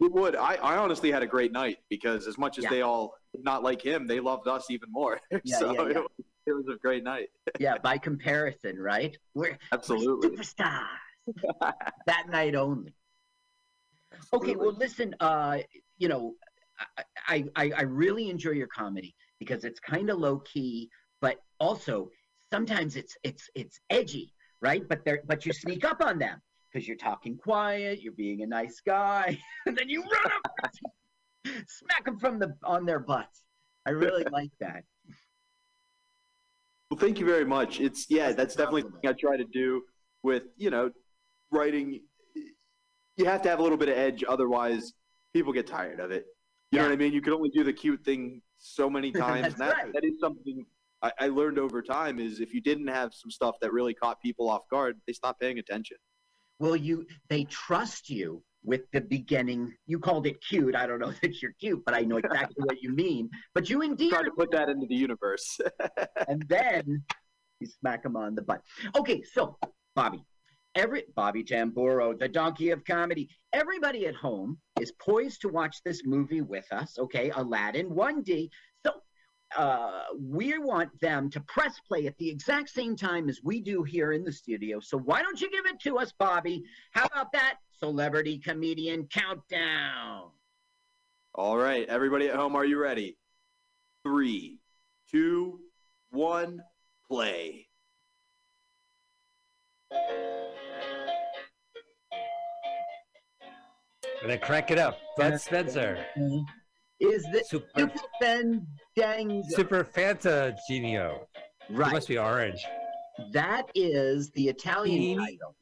[0.00, 0.34] It would.
[0.36, 2.70] I, I honestly had a great night because as much as Yeah.
[2.70, 5.20] they all did not like him, they loved us even more.
[5.44, 5.98] Yeah, so yeah, yeah.
[5.98, 7.28] It, it was a great night.
[7.58, 9.16] yeah, by comparison, right?
[9.34, 10.30] We're Absolutely.
[10.30, 10.86] superstars.
[12.06, 12.94] that night only.
[14.32, 15.14] Okay, well, listen.
[15.20, 15.58] Uh,
[15.98, 16.34] you know,
[17.26, 22.10] I, I I really enjoy your comedy because it's kind of low key, but also
[22.50, 24.32] sometimes it's it's it's edgy.
[24.60, 24.82] right?
[24.88, 26.40] But they're but you sneak up on them
[26.72, 30.72] because you're talking quiet, you're being a nice guy, and then you run up,
[31.66, 33.42] smack them from the on their butts.
[33.86, 34.84] I really like that.
[36.90, 37.80] Well, thank you very much.
[37.80, 39.82] It's yeah, that's definitely something I try to do
[40.22, 40.90] with you know
[41.50, 42.00] writing.
[43.16, 44.92] You have to have a little bit of edge, otherwise
[45.34, 46.24] people get tired of it.
[46.70, 47.12] You know what I mean?
[47.12, 49.54] You can only do the cute thing so many times.
[49.54, 49.92] That's that, right.
[49.92, 50.64] that is something
[51.02, 52.18] I, I learned over time.
[52.18, 55.40] Is if you didn't have some stuff that really caught people off guard, they stopped
[55.40, 55.98] paying attention.
[56.58, 59.74] Well, you they trust you with the beginning.
[59.86, 60.74] You called it cute.
[60.74, 63.30] I don't know that you're cute, but I know exactly what you mean.
[63.54, 65.58] But you endear Trying to put that into the universe.
[66.28, 67.02] and then
[67.60, 68.62] you smack him on the butt.
[68.96, 69.56] Okay, so
[69.94, 70.24] Bobby,
[70.74, 73.28] every Bobby Tamburo, the donkey of comedy.
[73.52, 76.98] Everybody at home is poised to watch this movie with us.
[76.98, 78.50] Okay, Aladdin 1D.
[78.84, 78.92] So
[79.56, 83.82] uh, we want them to press play at the exact same time as we do
[83.82, 84.78] here in the studio.
[84.78, 86.62] So why don't you give it to us, Bobby?
[86.92, 90.30] How about that celebrity comedian countdown?
[91.34, 93.16] All right, everybody at home, are you ready?
[94.02, 94.58] Three,
[95.10, 95.60] two,
[96.10, 96.62] one,
[97.08, 97.68] play.
[104.20, 104.98] And then crank it up.
[105.16, 106.04] Bud Spencer.
[107.00, 109.42] Is the Super, Fandango.
[109.50, 111.28] Super Fanta Genio.
[111.70, 111.90] Right.
[111.90, 112.60] It must be orange.
[113.32, 115.16] That is the Italian Genie.
[115.16, 115.54] title.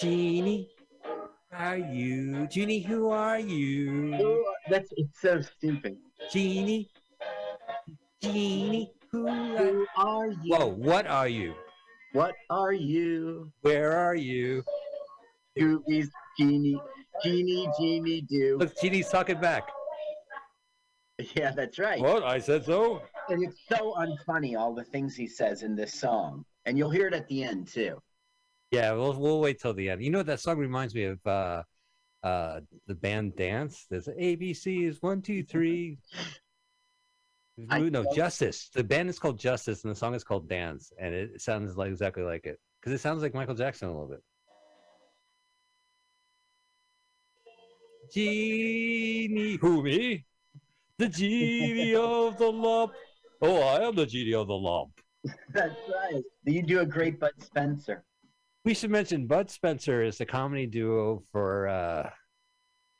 [0.00, 0.68] Genie,
[1.54, 2.46] are you?
[2.48, 4.16] Genie, who are you?
[4.20, 5.96] Oh, That's it's so stupid.
[6.32, 6.90] Genie,
[8.22, 9.26] Genie, who
[9.56, 10.56] Who are you?
[10.56, 11.54] Whoa, what are you?
[12.12, 13.52] What are you?
[13.62, 14.64] Where are you?
[15.56, 16.80] Who is Genie?
[17.22, 18.58] Genie, Genie, do.
[18.58, 19.68] Look, Genie's talking back.
[21.36, 22.00] Yeah, that's right.
[22.00, 22.24] What?
[22.24, 23.00] I said so.
[23.28, 26.44] And it's so unfunny, all the things he says in this song.
[26.66, 28.00] And you'll hear it at the end, too.
[28.74, 30.02] Yeah, we'll we'll wait till the end.
[30.02, 31.26] You know that song reminds me of?
[31.26, 31.62] Uh,
[32.24, 33.86] uh, the band Dance.
[33.90, 35.98] There's ABCs one, two, three.
[37.70, 38.70] I no, Justice.
[38.74, 41.90] The band is called Justice, and the song is called Dance, and it sounds like
[41.90, 44.22] exactly like it because it sounds like Michael Jackson a little bit.
[48.12, 50.24] Genie, who me?
[50.98, 52.92] The genie of the lump.
[53.40, 54.90] Oh, I am the genie of the lump.
[55.52, 56.22] That's right.
[56.44, 58.02] You do a great Bud Spencer.
[58.64, 62.10] We should mention Bud Spencer is the comedy duo for uh,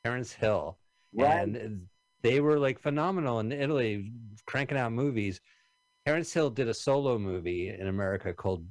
[0.03, 0.77] Terence Hill,
[1.13, 1.47] Right.
[1.47, 1.87] and
[2.21, 4.11] they were like phenomenal in Italy,
[4.45, 5.41] cranking out movies.
[6.05, 8.63] Terence Hill did a solo movie in America called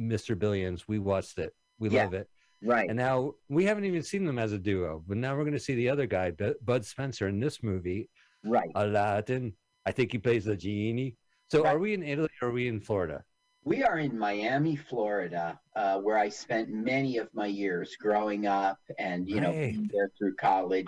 [0.00, 0.38] Mr.
[0.38, 0.86] Billions.
[0.86, 1.52] We watched it.
[1.80, 2.04] We Yeah.
[2.04, 2.28] love it.
[2.62, 2.88] Right.
[2.88, 5.58] And now we haven't even seen them as a duo, but now we're going to
[5.58, 8.08] see the other guy, Bu- Bud Spencer, in this movie,
[8.44, 8.70] Right.
[8.76, 9.52] Aladdin.
[9.84, 11.16] I think he plays the genie.
[11.50, 11.74] So Right.
[11.74, 13.24] are we in Italy or are we in Florida?
[13.66, 18.78] We are in Miami, Florida, uh, where I spent many of my years growing up
[18.96, 19.72] and, you know, Right.
[19.72, 20.86] being there through college.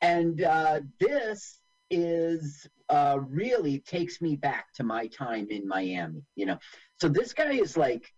[0.00, 1.60] And uh, this
[1.90, 6.58] is uh, really takes me back to my time in Miami, you know.
[6.98, 8.10] So this guy is like,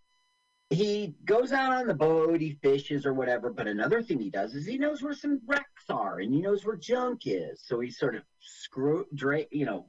[0.70, 3.50] he goes out on the boat, he fishes or whatever.
[3.50, 6.64] But another thing he does is he knows where some wrecks are and he knows
[6.64, 7.62] where junk is.
[7.64, 9.88] So he sort of screw, dra- you know,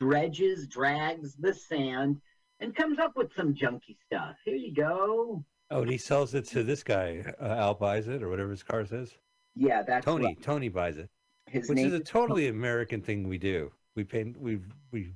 [0.00, 2.20] dredges, drags the sand,
[2.64, 4.36] and comes up with some junky stuff.
[4.44, 5.44] Here you go.
[5.70, 7.22] Oh, and he sells it to this guy.
[7.40, 9.12] Uh, Al buys it or whatever his car says.
[9.54, 10.26] Yeah, that's Tony.
[10.26, 10.42] right.
[10.42, 11.08] Tony buys it,
[11.46, 13.70] His which name is a totally American thing we do.
[13.94, 14.40] We paint.
[14.40, 14.60] We
[14.90, 15.12] we.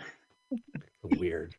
[1.02, 1.56] Weird.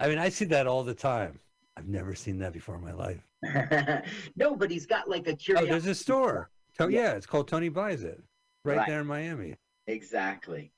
[0.00, 1.38] I mean, I see that all the time.
[1.76, 3.24] I've never seen that before in my life.
[4.36, 6.50] no, but he's got like a Oh, there's a store.
[6.78, 7.00] To- Yeah.
[7.02, 8.20] yeah, it's called Tony Buys It,
[8.64, 8.86] right, Right.
[8.88, 9.54] there in Miami.
[9.86, 10.72] Exactly.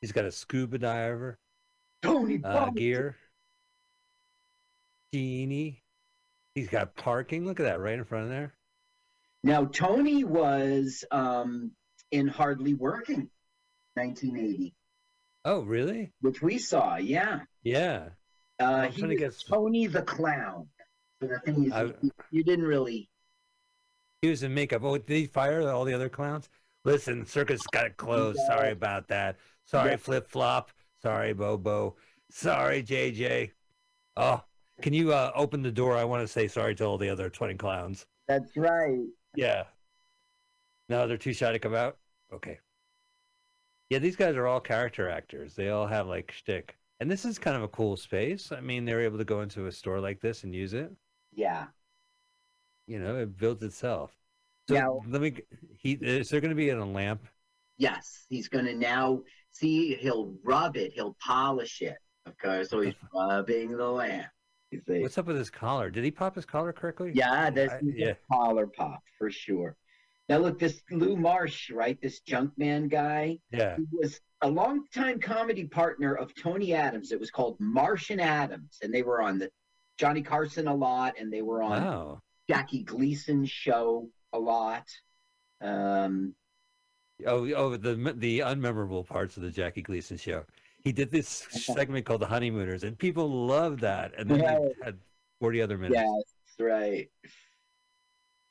[0.00, 1.38] He's got a scuba diver,
[2.04, 3.16] Tony uh, gear,
[5.12, 5.82] genie.
[6.54, 7.44] He's got parking.
[7.46, 8.54] Look at that, right in front of there.
[9.42, 11.72] Now, Tony was um,
[12.12, 13.28] in Hardly Working,
[13.94, 14.74] 1980,
[15.44, 16.12] Oh, really?
[16.20, 16.96] which we saw.
[16.96, 17.40] Yeah.
[17.62, 18.10] Yeah.
[18.58, 20.68] Uh, he was get- Tony the Clown.
[21.20, 23.08] So the thing is, I- you, you didn't really.
[24.22, 24.82] He was in makeup.
[24.84, 26.48] Oh, did he fire all the other clowns?
[26.84, 28.38] Listen, circus got closed.
[28.46, 29.36] Sorry about that.
[29.66, 29.96] Sorry, Yeah.
[29.96, 30.70] Flip Flop.
[31.04, 31.96] Sorry, Bobo.
[32.30, 33.50] Sorry, JJ.
[34.16, 34.42] Oh,
[34.80, 35.98] can you uh, open the door?
[35.98, 38.06] I want to say sorry to all the other 20 clowns.
[38.26, 39.04] That's right.
[39.36, 39.64] Yeah.
[40.88, 41.98] No, they're too shy to come out?
[42.32, 42.58] Okay.
[43.90, 45.54] Yeah, these guys are all character actors.
[45.54, 46.74] They all have like shtick.
[47.00, 48.50] And this is kind of a cool space.
[48.50, 50.90] I mean, they're able to go into a store like this and use it.
[51.34, 51.66] Yeah.
[52.86, 54.16] You know, it builds itself.
[54.68, 55.34] So Now- let me.
[55.76, 57.26] He is there going to be a lamp?
[57.76, 59.20] Yes, he's going to now
[59.54, 59.94] see.
[59.96, 60.92] He'll rub it.
[60.94, 61.96] He'll polish it.
[62.28, 64.26] Okay, so he's rubbing the lamp.
[64.70, 65.00] You see?
[65.00, 65.90] What's up with his collar?
[65.90, 67.12] Did he pop his collar correctly?
[67.14, 68.14] Yeah, there's I- yeah.
[68.30, 69.76] collar pop for sure.
[70.28, 71.98] Now look, this Lou Marsh, right?
[72.00, 73.38] This Junkman guy.
[73.52, 73.76] Yeah.
[73.76, 77.12] He was a longtime comedy partner of Tony Adams.
[77.12, 79.50] It was called Marsh and Adams, and they were on the
[79.98, 82.20] Johnny Carson a lot, and they were on Wow.
[82.48, 84.88] Jackie Gleason's show a lot.
[85.60, 86.34] Um,
[87.26, 90.44] Oh, oh, the the unmemorable parts of the Jackie Gleason show.
[90.82, 94.12] He did this segment called the Honeymooners, and people loved that.
[94.18, 94.98] And then he had
[95.40, 96.00] forty other minutes.
[96.00, 97.08] Yes, right.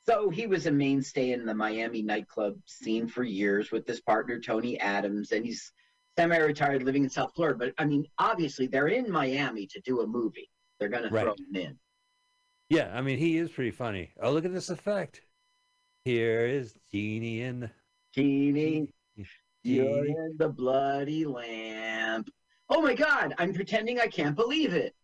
[0.06, 4.38] So he was a mainstay in the Miami nightclub scene for years with his partner
[4.38, 5.72] Tony Adams, and he's
[6.18, 7.58] semi-retired, living in South Florida.
[7.58, 10.50] But I mean, obviously, they're in Miami to do a movie.
[10.78, 11.78] They're going to throw him in.
[12.68, 14.10] Yeah, I mean, he is pretty funny.
[14.20, 15.22] Oh, look at this effect.
[16.04, 17.70] Here is Genie in
[18.16, 18.88] the Genie,
[19.62, 22.28] you're in the bloody lamp.
[22.68, 23.34] Oh my God!
[23.38, 24.94] I'm pretending I can't believe it.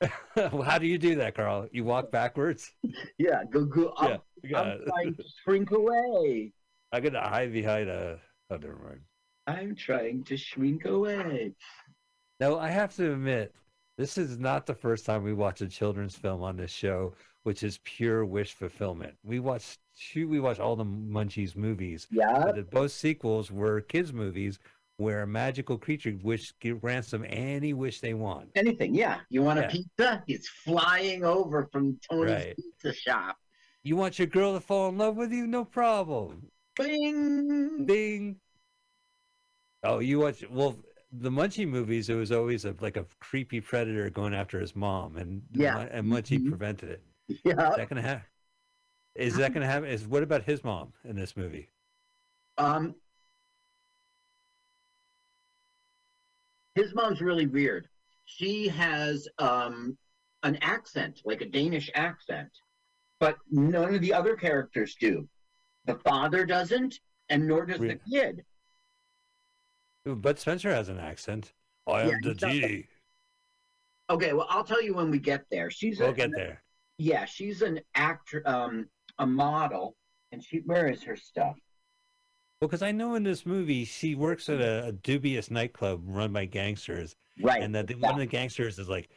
[0.36, 1.68] Well, How do you do that, Carl?
[1.72, 2.72] You walk backwards?
[3.18, 3.92] Yeah, go go.
[3.98, 6.52] I'm, Yeah, I'm trying to shrink away.
[6.92, 8.18] I got to hide behind a.
[8.50, 9.00] Oh, never mind.
[9.46, 11.52] I'm trying to shrink away.
[12.40, 13.54] No, I have to admit,
[14.00, 17.12] this is not the first time we watch a children's film on this show,
[17.42, 19.12] which is pure wish fulfillment.
[19.22, 22.06] We watched two, we watched all the Munchies movies.
[22.10, 22.42] Yeah.
[22.46, 24.58] but both sequels were kids movies
[24.96, 28.48] where a magical creature wish grants them any wish they want.
[28.54, 29.18] Anything, yeah.
[29.28, 30.22] You want a pizza?
[30.26, 32.56] It's flying over from Tony's Right.
[32.56, 33.36] pizza shop.
[33.82, 35.46] You want your girl to fall in love with you?
[35.46, 36.48] No problem.
[36.76, 37.84] Bing.
[37.84, 38.36] Bing.
[39.82, 40.76] Oh, you watch well
[41.12, 42.08] the Munchie movies.
[42.08, 45.86] It was always a, like a creepy predator going after his mom, and Yeah.
[45.90, 47.02] And Munchie prevented it.
[47.44, 47.70] Yeah.
[47.70, 48.24] Is that gonna happen?
[49.14, 49.88] Is that gonna happen?
[49.88, 51.68] Is what about his mom in this movie?
[52.58, 52.94] Um,
[56.74, 57.88] his mom's really weird.
[58.24, 59.96] She has um
[60.42, 62.50] an accent, like a Danish accent,
[63.18, 65.28] but none of the other characters do.
[65.86, 67.94] The father doesn't, and nor does Really?
[67.94, 68.44] the kid.
[70.04, 71.52] Bud Spencer has an accent.
[71.86, 72.88] I am Yeah, the genie.
[74.08, 75.70] Okay, well, I'll tell you when we get there.
[75.70, 76.62] She's We'll a, get there.
[76.98, 79.96] Yeah, she's an actor, um, a model,
[80.32, 81.56] and she where is her stuff?
[82.60, 86.32] Well, because I know in this movie she works at a, a dubious nightclub run
[86.32, 87.62] by gangsters, Right.
[87.62, 89.08] And that the, one of the gangsters is like,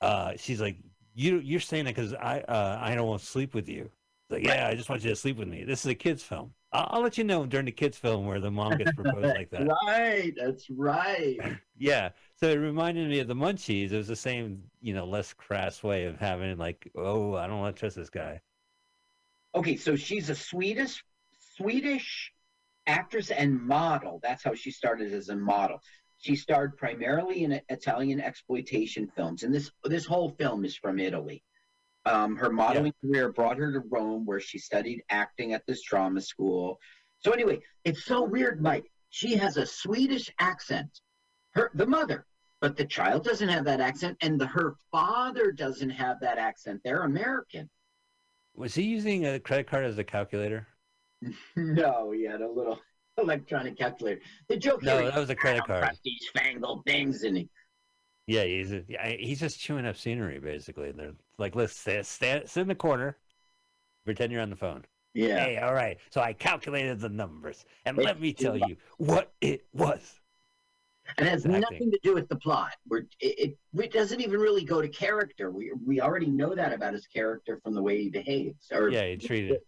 [0.00, 0.76] uh, she's like,
[1.14, 3.90] you you're saying that because I uh, I don't want to sleep with you.
[4.30, 5.64] It's like, yeah, I just want you to sleep with me.
[5.64, 6.52] This is a kids film.
[6.72, 9.50] I'll, I'll let you know during the kids film where the mom gets proposed like
[9.50, 9.68] that.
[9.86, 11.38] Right, that's right.
[11.80, 12.10] Yeah.
[12.34, 13.92] So it reminded me of the Munchies.
[13.92, 17.46] It was the same, you know, less crass way of having it like, oh, I
[17.46, 18.40] don't want to trust this guy.
[19.54, 21.04] Okay, so she's a Swedish
[21.56, 22.32] Swedish
[22.88, 24.18] actress and model.
[24.22, 25.80] That's how she started as a model.
[26.18, 31.44] She starred primarily in Italian exploitation films, and this this whole film is from Italy.
[32.08, 36.20] Um, her modeling career brought her to Rome, where she studied acting at this drama
[36.20, 36.78] school.
[37.18, 38.90] So anyway, it's so weird, Mike.
[39.10, 41.00] She has a Swedish accent,
[41.50, 42.26] her the mother,
[42.60, 46.80] but the child doesn't have that accent, and the her father doesn't have that accent.
[46.84, 47.68] They're American.
[48.54, 50.66] Was he using a credit card as a calculator?
[51.56, 52.78] No, he had a little
[53.18, 54.20] electronic calculator.
[54.48, 55.90] The joke No, that was a credit card.
[56.04, 57.48] These fangled things, and he,
[58.28, 60.92] Yeah, he's a, yeah, he's just chewing up scenery basically.
[60.92, 63.16] They're like, let's sit, stand, sit in the corner,
[64.04, 64.84] pretend you're on the phone.
[65.14, 65.46] Yeah.
[65.46, 65.98] Hey, all right.
[66.10, 70.20] So I calculated the numbers, and It's let me tell you what it was.
[71.16, 72.72] and it has nothing to do with the plot.
[72.88, 75.50] We're, it, it it doesn't even really go to character.
[75.50, 78.66] We we already know that about his character from the way he behaves.
[78.72, 79.66] Or Yeah, he treated it.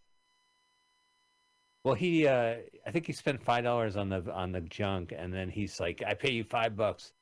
[1.85, 2.57] Well, he, uh,
[2.87, 6.03] I think he spent five dollars on the on the junk, and then he's like,
[6.07, 7.13] "I pay you five bucks."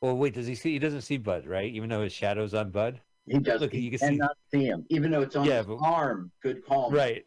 [0.00, 0.72] Well, wait, does he see?
[0.72, 1.72] He doesn't see Bud, right?
[1.72, 3.00] Even though his shadow's on Bud.
[3.30, 3.60] He does.
[3.60, 4.06] Look, he you can see.
[4.06, 6.30] cannot see him, even though it's on Yeah, his but- arm.
[6.42, 6.90] Good call.
[6.90, 7.24] Right.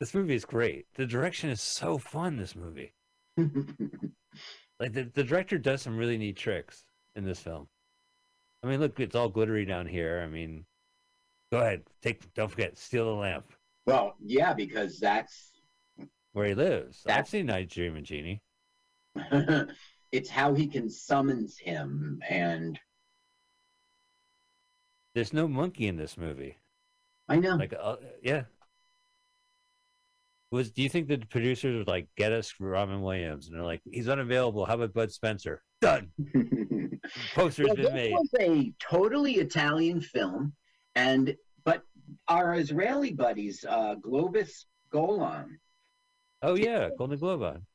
[0.00, 0.86] This movie is great.
[0.94, 2.36] The direction is so fun.
[2.36, 2.92] This movie,
[3.36, 6.84] like the the director does some really neat tricks
[7.16, 7.68] in this film.
[8.62, 10.20] I mean, look, it's all glittery down here.
[10.24, 10.64] I mean,
[11.52, 12.32] go ahead, take.
[12.34, 13.46] Don't forget, steal the lamp
[13.86, 15.60] Well, yeah, because that's
[16.32, 17.02] where he lives.
[17.06, 18.40] I've That's- seen Night Dreaming Genie.
[20.12, 22.78] it's how he can summons him, and
[25.18, 26.56] There's no monkey in this movie.
[27.28, 27.56] I know.
[27.56, 28.44] Like, uh, yeah.
[30.52, 33.82] Was do you think the producers would like get us Robin Williams and they're like,
[33.90, 34.64] he's unavailable.
[34.64, 35.64] How about Bud Spencer?
[35.80, 36.12] Done.
[37.34, 38.12] Poster's Well, been this made.
[38.12, 40.52] was a totally Italian film,
[40.94, 41.34] and
[41.64, 41.82] but
[42.28, 45.58] our Israeli buddies, uh, Globus Golan.
[46.42, 47.66] Oh yeah, Golden Globe on.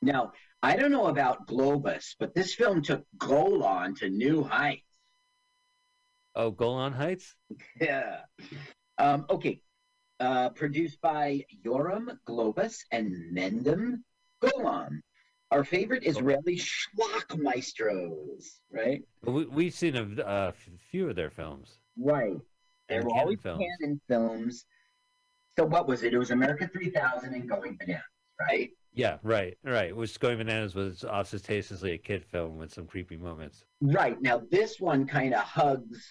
[0.00, 0.30] Now,
[0.62, 4.84] I don't know about Globus, but this film took Golan to new heights.
[6.38, 7.34] Oh, Golan Heights.
[7.80, 8.20] Yeah.
[8.96, 9.60] Um, okay.
[10.20, 14.04] Uh, produced by Yoram Globus and Menahem
[14.40, 15.02] Golan.
[15.50, 19.02] Our favorite Israeli schlock maestros, right?
[19.24, 20.52] We, we've seen a, a
[20.90, 21.80] few of their films.
[21.96, 22.36] Right.
[22.88, 23.64] They were always films.
[23.80, 24.64] Cannon films.
[25.58, 26.14] So what was it?
[26.14, 28.02] It was America 3000 and Going Bananas,
[28.40, 28.70] right?
[28.94, 29.94] Yeah, right, right.
[29.94, 33.64] Which Going Bananas was ostentatiously a kid film with some creepy moments.
[33.80, 34.20] Right.
[34.22, 36.06] Now this one kind of hugs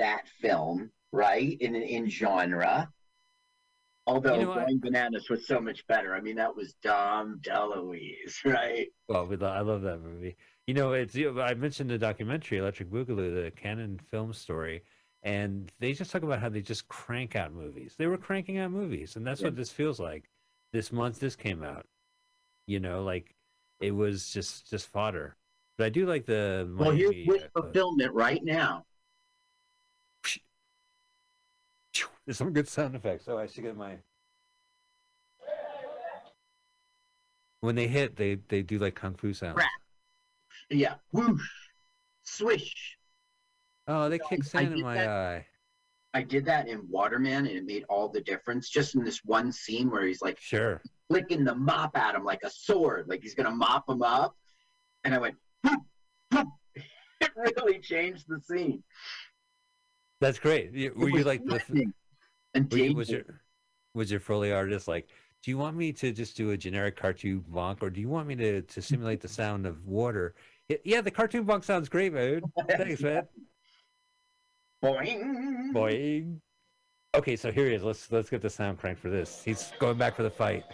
[0.00, 1.56] that film, right?
[1.60, 2.90] In in genre.
[4.06, 4.54] Although You know?
[4.54, 6.14] Going Bananas was so much better.
[6.14, 8.88] I mean, that was Dom DeLuise, right?
[9.08, 10.36] Well, we lo- I love that movie.
[10.66, 14.82] You know, it's you know, I mentioned the documentary Electric Boogaloo, the Cannon film story,
[15.22, 17.94] and they just talk about how they just crank out movies.
[17.98, 20.30] They were cranking out movies, and that's what this feels like.
[20.72, 21.86] This month, this came out.
[22.66, 23.34] You know, like
[23.80, 25.36] it was just just fodder.
[25.76, 28.84] But I do like the Well, here's Miami, wish uh, fulfillment right now.
[32.30, 33.24] There's some good sound effects.
[33.26, 33.96] Oh, I should get my.
[37.58, 39.60] When they hit, they they do like kung fu sounds.
[40.70, 40.94] Yeah.
[41.10, 41.42] Whoosh.
[42.22, 42.96] Swish.
[43.88, 45.46] Oh, they So kick I sand in my that- eye.
[46.14, 48.70] I did that in Waterman, and it made all the difference.
[48.70, 50.80] Just in this one scene where he's like Sure.
[51.08, 54.36] flicking the mop at him like a sword, like he's gonna mop him up,
[55.02, 55.34] and I went.
[57.20, 58.84] It really changed the scene.
[60.20, 60.72] That's great.
[60.96, 61.92] Were you like the?
[62.54, 63.22] And you- was your
[63.94, 65.08] was your foley artist like?
[65.42, 68.28] Do you want me to just do a generic cartoon bonk, or do you want
[68.28, 70.34] me to to simulate the sound of water?
[70.68, 72.42] Yeah, Yeah, the cartoon bonk sounds great, man.
[72.68, 73.26] Thanks, man.
[74.82, 75.72] Boing.
[75.72, 76.40] Boing.
[77.14, 77.82] Okay, so here he is.
[77.82, 79.42] Let's let's get the sound crank for this.
[79.44, 80.64] He's going back for the fight.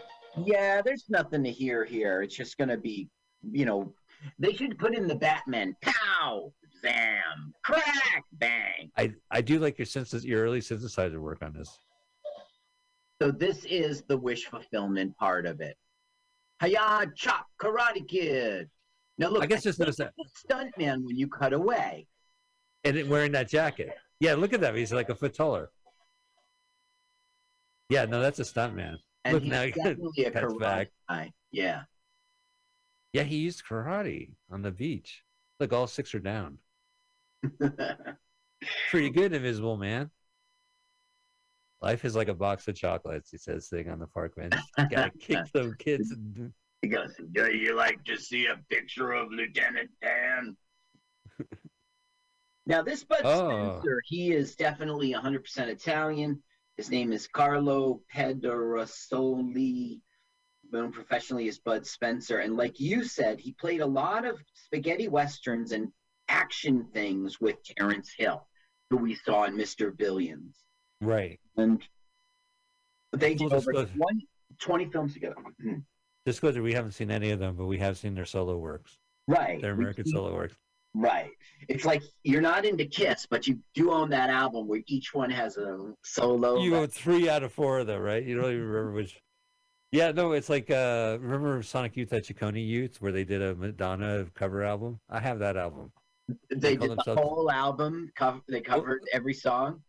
[0.45, 2.23] Yeah, there's nothing to hear here.
[2.23, 3.09] It's just gonna be,
[3.51, 3.95] you know,
[4.39, 5.75] they should put in the Batman.
[5.81, 8.91] Pow, zam, crack, bang.
[8.97, 11.79] I I do like your synthesis, your early synthesizer work on this.
[13.21, 15.77] So this is the wish fulfillment part of it.
[16.63, 18.69] Hiya, chop, Karate Kid.
[19.19, 22.07] Now look, I guess just notice that, stunt man when you cut away.
[22.85, 23.91] and it, wearing that jacket.
[24.21, 24.75] Yeah, look at that.
[24.75, 25.71] He's like a foot taller.
[27.89, 28.99] Yeah, no, that's a stunt man.
[29.25, 30.89] And look he's now, definitely a karate back.
[31.09, 31.33] guy.
[31.51, 31.83] Yeah.
[33.13, 35.23] Yeah, he used karate on the beach.
[35.61, 36.59] Look, all six are down.
[38.91, 40.11] Pretty good, Invisible Man.
[41.83, 44.55] Life is like a box of chocolates, he says, sitting on the park bench.
[44.91, 46.15] Gotta kick some kids.
[46.83, 50.57] He goes, Do you like to see a picture of Lieutenant Dan?
[52.67, 53.79] now, this Bud Oh.
[53.79, 56.43] Spencer, he is definitely 100% Italian.
[56.77, 60.01] His name is Carlo Pedersoli,
[60.71, 62.39] known professionally as Bud Spencer.
[62.39, 65.93] And like you said, he played a lot of spaghetti westerns and
[66.29, 68.47] action things with Terence Hill,
[68.91, 69.97] who we saw in Mr.
[69.97, 70.57] Billions.
[71.01, 71.41] Right.
[71.57, 71.83] And
[73.13, 73.95] they did Full over disclosure.
[73.97, 74.29] 20,
[74.61, 75.37] 20 films together.
[75.63, 75.85] Mhm.
[76.25, 78.99] Disclosure, we haven't seen any of them, but we have seen their solo works.
[79.29, 79.61] Right.
[79.61, 80.57] Their American solo works.
[80.95, 81.31] Right.
[81.69, 85.31] It's like you're not into Kiss, but you do own that album where each one
[85.31, 86.59] has a solo.
[86.63, 88.25] You own three out of four of them, right?
[88.25, 89.21] You don't even remember which.
[89.93, 93.55] Yeah, no, it's like uh remember Sonic Youth at Ciccone Youth where they did a
[93.55, 94.99] Madonna cover album?
[95.11, 95.93] I have that album.
[96.51, 98.11] They did the themselves- whole album.
[98.15, 99.09] Cover, they covered oh.
[99.13, 99.83] every song.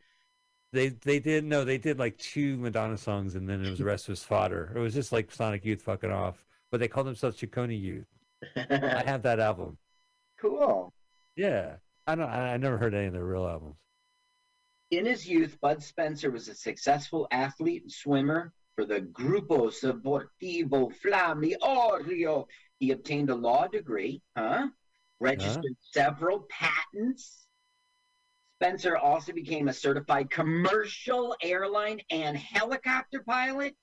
[0.73, 3.85] They they did no, they did like two Madonna songs and then it was the
[3.85, 4.73] rest was fodder.
[4.75, 6.45] It was just like Sonic Youth fucking off.
[6.69, 8.07] But they called themselves Ciccone Youth.
[8.55, 9.77] I have that album.
[10.39, 10.93] Cool.
[11.35, 11.77] Yeah.
[12.05, 13.77] I don't I, I never heard any of their real albums.
[14.91, 20.93] In his youth, Bud Spencer was a successful athlete and swimmer for the Grupo Sportivo
[21.03, 22.45] Flammi Orio.
[22.79, 24.67] He obtained a law degree, huh?
[25.19, 27.47] Registered several patents.
[28.55, 33.75] Spencer also became a certified commercial airline and helicopter pilot.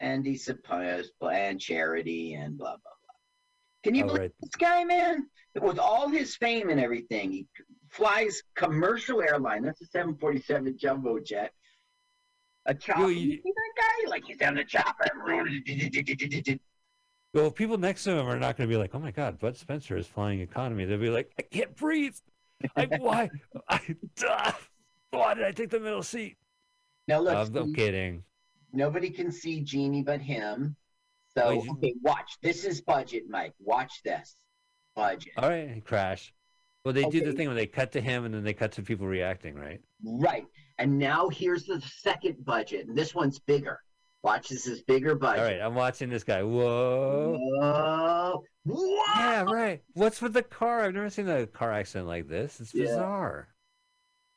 [0.00, 3.14] And he supposed and charity and blah blah blah.
[3.84, 4.32] Can you Oh, believe right.
[4.40, 5.28] this guy, man?
[5.60, 7.46] With all his fame and everything, he
[7.90, 9.62] flies commercial airline.
[9.62, 11.52] That's a 747 jumbo jet.
[12.66, 13.10] A chopper.
[13.10, 13.72] you- You see that
[14.04, 14.10] guy?
[14.10, 15.04] Like he's on the chopper.
[17.34, 19.56] Well, people next to him are not going to be like, "Oh my God, Bud
[19.56, 22.14] Spencer is flying economy." They'll be like, "I can't breathe.
[22.76, 23.28] I why?
[23.68, 23.80] I,
[24.24, 24.58] ah,
[25.10, 26.36] why did I take the middle seat?"
[27.08, 28.22] Now look, I'm, I'm kidding.
[28.72, 30.76] nobody can see Genie but him.
[31.36, 32.38] So Wait, okay, watch.
[32.40, 33.54] This is budget, Mike.
[33.58, 34.36] Watch this.
[34.94, 35.32] Budget.
[35.36, 36.32] All right, crash.
[36.84, 38.82] Well, they do the thing where they cut to him and then they cut to
[38.82, 39.80] people reacting, right?
[40.04, 40.44] Right.
[40.78, 42.86] And now here's the second budget.
[42.86, 43.80] And this one's bigger.
[44.24, 45.38] Watch, this is bigger budget.
[45.40, 46.42] All right, I'm watching this guy.
[46.42, 47.36] Whoa.
[47.38, 48.42] Whoa.
[48.64, 49.04] Whoa.
[49.16, 49.82] Yeah, right.
[49.92, 50.80] What's with the car?
[50.80, 52.58] I've never seen a car accident like this.
[52.58, 52.86] It's Yeah.
[52.86, 53.48] bizarre.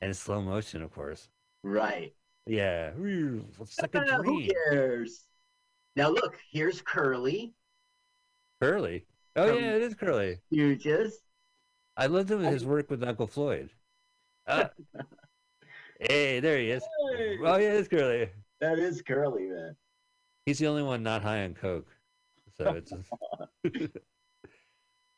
[0.02, 1.30] And it's slow motion, of course.
[1.64, 2.14] Right.
[2.46, 2.92] Yeah.
[2.98, 4.52] It's like a Uh, who dream.
[4.70, 5.26] cares?
[5.96, 7.54] Now look, here's Curly.
[8.62, 9.06] Curly.
[9.38, 10.42] Oh yeah, it is Curly.
[10.52, 11.14] Stooges.
[11.96, 13.70] I loved him with his work with Uncle Floyd.
[14.48, 14.70] Ah.
[16.02, 16.84] hey, there he is.
[17.16, 17.38] Hey.
[17.40, 18.30] Oh yeah, it's Curly.
[18.62, 19.76] That is Curly, man.
[20.46, 21.88] He's the only one not high on coke.
[22.58, 22.94] So it's.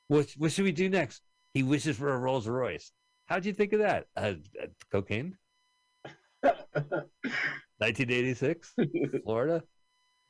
[0.08, 1.22] what What should we do next?
[1.54, 2.92] He wishes for a Rolls Royce.
[3.28, 4.08] How'd you think of that?
[4.18, 5.38] Uh, uh, cocaine.
[6.42, 8.74] 1986,
[9.24, 9.64] Florida.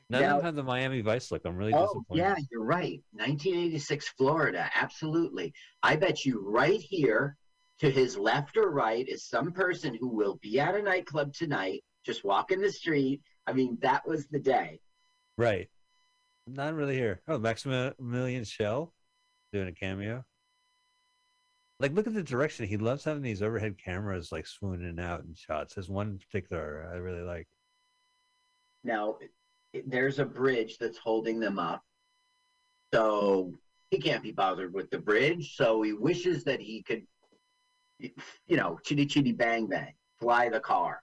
[0.10, 1.44] None Now- of them have the Miami Vice look.
[1.46, 2.22] I'm really Oh, disappointed.
[2.22, 3.02] yeah, you're right.
[3.12, 5.54] 1986 Florida, absolutely.
[5.84, 7.38] I bet you right here
[7.80, 11.84] to his left or right is some person who will be at a nightclub tonight,
[12.10, 13.22] just walking the street.
[13.46, 14.80] I mean, that was the day.
[15.38, 15.70] Right.
[16.48, 17.22] Not really here.
[17.28, 18.94] Oh, Maximilian Schell
[19.54, 20.26] doing a cameo.
[21.80, 22.68] Like, look at the direction.
[22.68, 25.76] He loves having these overhead cameras like swooning out in shots.
[25.76, 27.48] There's one in particular I really like.
[28.84, 29.18] Now,
[29.86, 31.84] there's a bridge that's holding them up.
[32.92, 33.54] So
[33.92, 35.56] he can't be bothered with the bridge.
[35.56, 37.04] So he wishes that he could,
[38.00, 41.02] you know, chitty chitty bang bang, fly the car.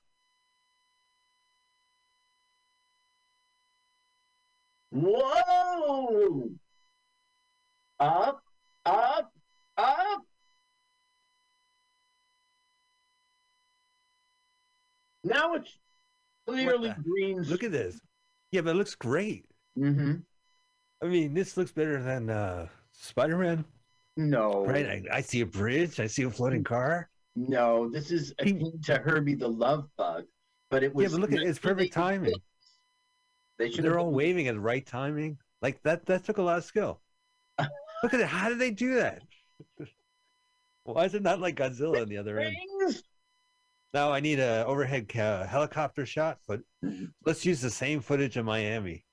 [4.97, 6.51] Whoa!
[8.01, 8.43] Up,
[8.87, 9.33] up,
[9.77, 10.23] up.
[15.23, 15.79] Now it's
[16.47, 17.43] clearly green.
[17.43, 18.01] Look at this.
[18.53, 19.45] Yeah, but it looks great.
[19.79, 20.15] Mm-hmm.
[21.03, 23.67] I mean, this looks better than uh, Spider Man.
[24.17, 24.65] No.
[24.65, 24.87] Right?
[24.87, 26.01] I, I see a bridge.
[26.01, 27.11] I see a floating car.
[27.35, 30.25] No, this is akin to Herbie the Love Bug,
[30.71, 31.03] but it was.
[31.03, 32.33] Yeah, but look at it's perfect timing.
[33.59, 35.39] They should They're all waving at the right timing.
[35.63, 36.07] Like that.
[36.07, 37.01] That took a lot of skill.
[37.59, 38.27] look at it.
[38.27, 39.23] How did they do that?
[40.85, 42.55] Why is it not like Godzilla on the other end?
[43.95, 46.61] Now I need a overhead ca- helicopter shot, but
[47.25, 49.05] let's use the same footage of Miami.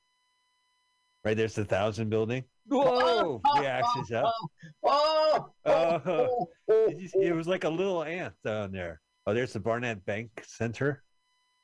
[1.24, 2.44] Right there's the thousand building.
[2.68, 3.42] Whoa!
[3.56, 4.34] The action shot.
[4.84, 7.36] Oh, Oh, did it oh.
[7.36, 9.00] was like a little ant down there.
[9.26, 11.02] Oh, there's the Barnett Bank Center.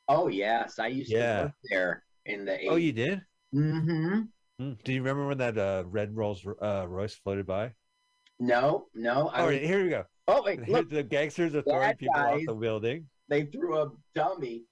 [0.08, 1.38] Oh yes, I used Yeah.
[1.38, 2.52] to work there in the.
[2.52, 2.68] 80s.
[2.70, 3.22] Oh, you did?
[3.54, 4.22] Mm-hmm.
[4.62, 4.84] Mm.
[4.84, 7.72] Do you remember when that uh, red Rolls uh, Royce floated by?
[8.40, 9.28] No, no.
[9.30, 10.06] I All was- right, here we go.
[10.28, 13.08] Oh wait, look, the gangsters are throwing people off the building.
[13.30, 14.64] they threw a dummy.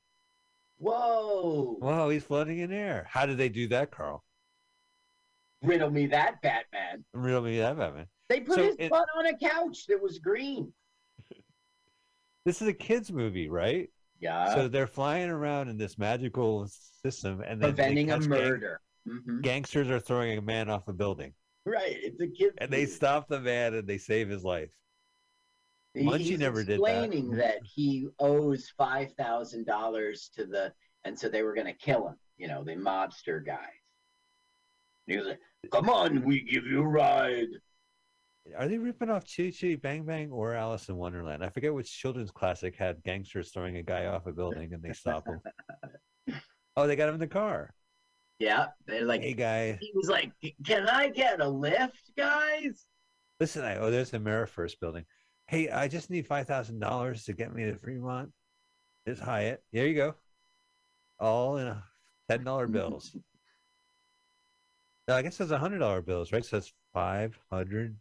[0.77, 1.77] Whoa!
[1.79, 3.07] Whoa, he's floating in air.
[3.09, 4.23] How did they do that, Carl?
[5.63, 7.03] Riddle me that, Batman.
[7.13, 8.05] Riddle me that, Batman.
[8.29, 10.71] They put So his it- butt on a couch that was green.
[12.45, 13.89] This is a kids movie, right?
[14.19, 14.53] Yeah.
[14.55, 18.81] So they're flying around in this magical system, and then Preventing a catch gang- murder.
[19.07, 19.41] Mhm.
[19.41, 21.33] gangsters are throwing a man off a building,
[21.65, 22.53] Right, it's a kid.
[22.57, 24.71] and they stop the man and they save his life.
[25.95, 26.73] Munchie He's never did that.
[26.73, 27.59] explaining that.
[27.63, 30.73] he owes five thousand dollars to the,
[31.05, 32.15] and so they were going to kill him.
[32.37, 33.59] You know, the mobster guys.
[35.07, 35.39] And he was like,
[35.71, 37.47] "Come on, we give you a ride."
[38.55, 41.43] Are they ripping off Chitty Chitty Bang Bang or Alice in Wonderland?
[41.43, 44.93] I forget which children's classic had gangsters throwing a guy off a building and they
[44.93, 45.41] stop him.
[46.77, 47.73] oh, they got him in the car.
[48.39, 49.77] Yeah, they're like, Hey, guy.
[49.81, 50.31] he was like,
[50.63, 52.85] "Can I get a lift, guys?"
[53.39, 55.05] Listen, I, oh, there's the First building.
[55.47, 58.31] Hey, I just need five thousand dollars to get me to Fremont.
[59.05, 59.63] There's Hyatt.
[59.73, 60.15] There you go.
[61.19, 61.83] All in a
[62.29, 63.15] ten dollar bills.
[65.07, 66.45] No, I guess it's a hundred dollar bills, right?
[66.45, 67.95] So that's five hundred,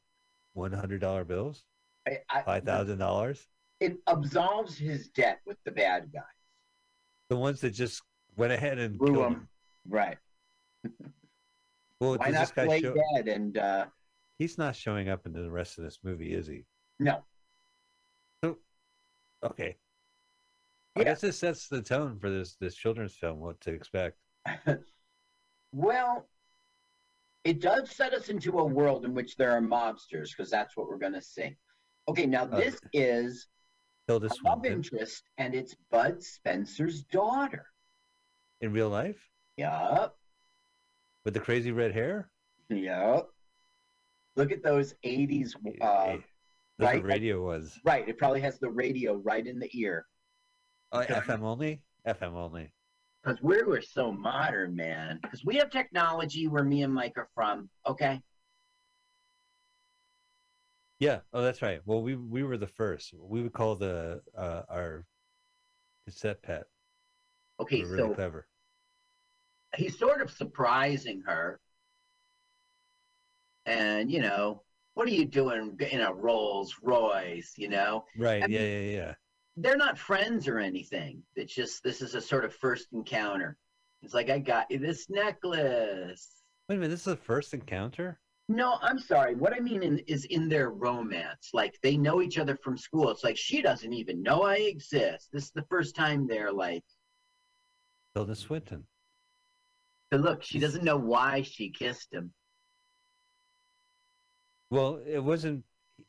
[0.56, 1.64] one hundred dollar bills.
[2.08, 3.46] I, I, Five thousand dollars.
[3.80, 6.22] It absolves his debt with the bad guys.
[7.28, 8.02] The ones that just
[8.36, 9.32] went ahead and Blew him.
[9.32, 9.48] him.
[9.88, 10.18] Right.
[11.98, 13.86] Well, Why not play show- dead and uh,
[14.38, 16.66] He's not showing up in the rest of this movie, is he?
[17.00, 17.24] no?
[18.44, 18.58] So,
[19.42, 19.76] Okay.
[20.94, 23.40] I guess this sets the tone for this this children's film.
[23.40, 24.18] What to expect?
[25.72, 26.26] Well,
[27.46, 30.88] it does set us into a world in which there are mobsters because that's what
[30.88, 31.56] we're going to see.
[32.08, 33.46] Okay, now Uh, this is
[34.08, 37.66] Tilda a love Swinton interest, and it's Bud Spencer's daughter.
[38.60, 39.18] in real life
[39.56, 40.16] Yup,
[41.24, 42.30] with the crazy red hair.
[42.68, 43.32] yup.
[44.34, 45.54] Look at those '80s.
[45.80, 46.22] Uh, That's
[46.78, 47.78] right, what radio was.
[47.84, 48.06] right.
[48.08, 50.06] It probably has the radio right in the ear
[50.92, 51.80] Oh, FM only.
[52.06, 52.70] FM only.
[53.26, 55.18] Because we were so modern, man.
[55.20, 57.68] Because we have technology where me and Mike are from.
[57.86, 58.20] Okay.
[61.00, 61.20] Yeah.
[61.32, 61.80] Oh, that's right.
[61.84, 63.12] Well, we we were the first.
[63.18, 65.04] We would call the uh, our
[66.06, 66.64] cassette pet.
[67.58, 68.46] Okay, We really so clever.
[69.76, 71.60] he's sort of surprising her.
[73.64, 74.62] And, you know,
[74.94, 78.04] what are you doing in a Rolls Royce, you know?
[78.16, 78.42] Right.
[78.42, 78.58] I yeah.
[78.60, 78.96] mean, Yeah.
[78.96, 79.14] Yeah.
[79.56, 81.22] They're not friends or anything.
[81.34, 83.56] It's just this is a sort of first encounter.
[84.02, 86.28] It's like I got you this necklace.
[86.68, 88.20] Wait a minute, this is the first encounter?
[88.48, 89.34] No, I'm sorry.
[89.34, 91.50] What I mean in, is in their romance.
[91.52, 93.10] Like they know each other from school.
[93.10, 95.30] It's like she doesn't even know I exist.
[95.32, 96.84] This is the first time they're like,
[98.14, 98.84] Tilda Swinton.
[100.10, 102.32] but look, she doesn't know why she kissed him.
[104.70, 105.64] Well, it wasn't.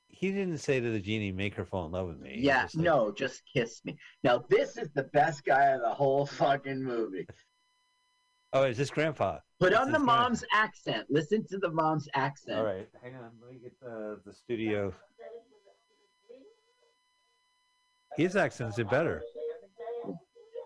[0.09, 2.75] He didn't say to the genie, "Make her fall in love with me." Yeah, just
[2.75, 3.97] like- no, just kiss me.
[4.23, 7.27] Now this is the best guy of the whole fucking movie.
[8.53, 9.39] Oh, is this Grandpa?
[9.59, 11.05] Put on the mom's accent.
[11.09, 12.57] Listen to the mom's accent.
[12.57, 13.31] All right, hang on.
[13.41, 14.93] Let me get the the studio.
[18.15, 19.23] His accent's are better.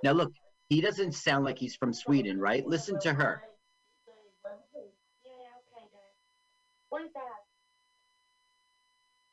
[0.03, 0.31] Now look,
[0.69, 2.65] he doesn't sound like he's from Sweden, right?
[2.65, 3.43] Listen to her.
[6.89, 7.21] What is that?
[7.21, 7.37] Oh.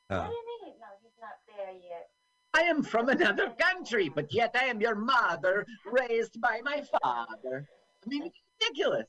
[0.09, 0.75] What do you mean?
[0.81, 2.09] No, he's not there yet.
[2.55, 7.69] I am from another country, but yet I am your mother, raised by my father.
[8.05, 9.07] I mean, it's ridiculous.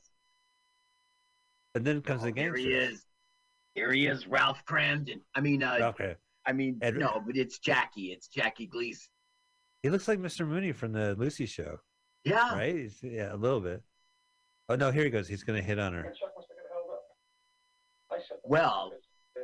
[1.74, 3.06] And then comes the Oh, Here he is.
[3.74, 5.20] Here he is, Ralph Kramden.
[5.34, 6.16] I mean, uh, Okay.
[6.44, 8.12] I mean, Ed- no, but it's Jackie.
[8.12, 9.08] It's Jackie Gleason.
[9.82, 10.46] He looks like Mr.
[10.46, 11.78] Mooney from the Lucy Show.
[12.24, 12.52] Yeah.
[12.54, 12.74] Right?
[12.74, 13.82] He's- yeah, a little bit.
[14.68, 15.26] Oh no, here he goes.
[15.28, 16.12] He's gonna hit on her.
[18.44, 18.92] Well,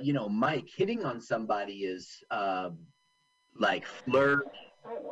[0.01, 2.70] you know, Mike hitting on somebody is uh,
[3.59, 4.47] like flirt.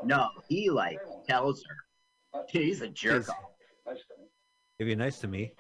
[0.05, 2.45] No, he like tells her.
[2.49, 3.27] He's a jerk.
[4.79, 5.53] If you're nice to me.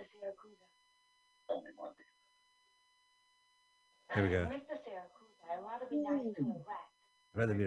[4.15, 4.47] Here we go.
[5.55, 6.85] I want to be nice to a rat.
[7.35, 7.65] Rather be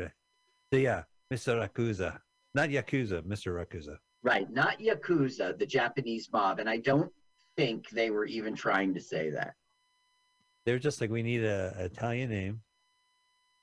[0.72, 1.68] So yeah, Mr.
[1.68, 2.20] Rakuza.
[2.54, 3.54] Not Yakuza, Mr.
[3.54, 3.98] Rakuza.
[4.24, 6.60] Right, not Yakuza, the Japanese mob.
[6.60, 7.12] And I don't
[7.56, 9.56] think they were even trying to say that.
[10.68, 12.60] They're just like, we need a, Italian name.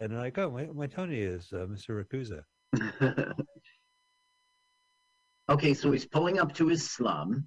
[0.01, 2.03] And they're like, oh, my, my Tony is uh, Mr.
[2.03, 3.35] Rakuza.
[5.47, 7.47] Okay, so he's pulling up to his slum.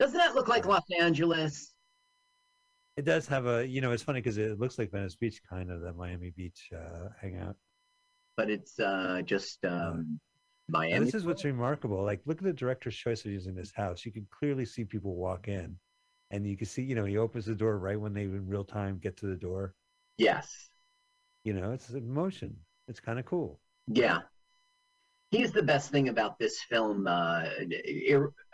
[0.00, 1.72] Doesn't that look like Los Angeles?
[2.96, 5.70] It does have a, you know, it's funny because it looks like Venice Beach, kind
[5.70, 7.54] of, the Miami Beach uh, hangout.
[8.36, 10.18] But it's uh, just um, And
[10.68, 11.04] Miami.
[11.04, 12.02] this is what's remarkable.
[12.02, 14.04] Like, look at the director's choice of using this house.
[14.04, 15.76] You can clearly see people walk in,
[16.30, 18.64] and you can see, you know, he opens the door right when they in real
[18.64, 19.74] time get to the door.
[20.18, 20.70] Yes.
[21.44, 22.56] You know, it's in motion.
[22.88, 23.60] It's kind of cool.
[23.86, 24.20] Yeah.
[25.30, 27.06] He's the best thing about this film.
[27.06, 27.44] Uh,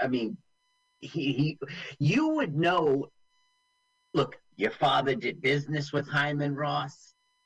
[0.01, 0.37] I mean,
[1.01, 1.59] he, he,
[1.99, 3.07] you would know.
[4.15, 6.97] Look, your father did business with Hyman Roth.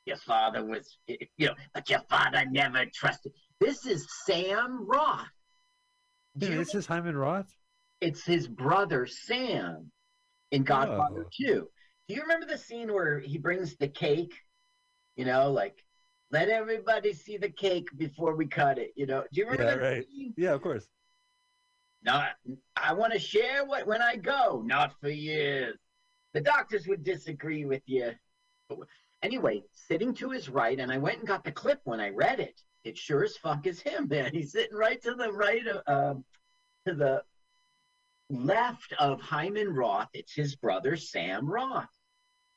[0.05, 3.33] Your father was, you know, but your father never trusted.
[3.61, 5.27] This is Sam Roth.
[6.37, 7.51] Dude, this is Hyman Roth.
[8.01, 9.91] it's his brother Sam
[10.57, 11.31] in Godfather Oh.
[11.33, 11.71] 2.
[12.09, 14.35] Do you remember the scene where he brings the cake?
[15.17, 15.85] You know, like,
[16.31, 18.93] let everybody see the cake before we cut it.
[18.97, 20.07] You know, do you remember Yeah, that right.
[20.07, 20.35] scene?
[20.37, 20.87] Yeah, of course.
[22.03, 22.31] Not,
[22.77, 24.63] I want to share what when I go.
[24.65, 25.77] Not for years.
[26.33, 28.13] The doctors would disagree with you.
[28.69, 28.79] But
[29.23, 32.41] anyway, sitting to his right, and I went and got the clip when I read
[32.41, 32.61] it.
[32.85, 34.31] It sure as fuck is him, man.
[34.35, 36.25] He's sitting right to the right of, um,
[36.87, 37.23] to the
[38.31, 40.09] left of Hyman Roth.
[40.15, 41.89] It's his brother Sam Roth.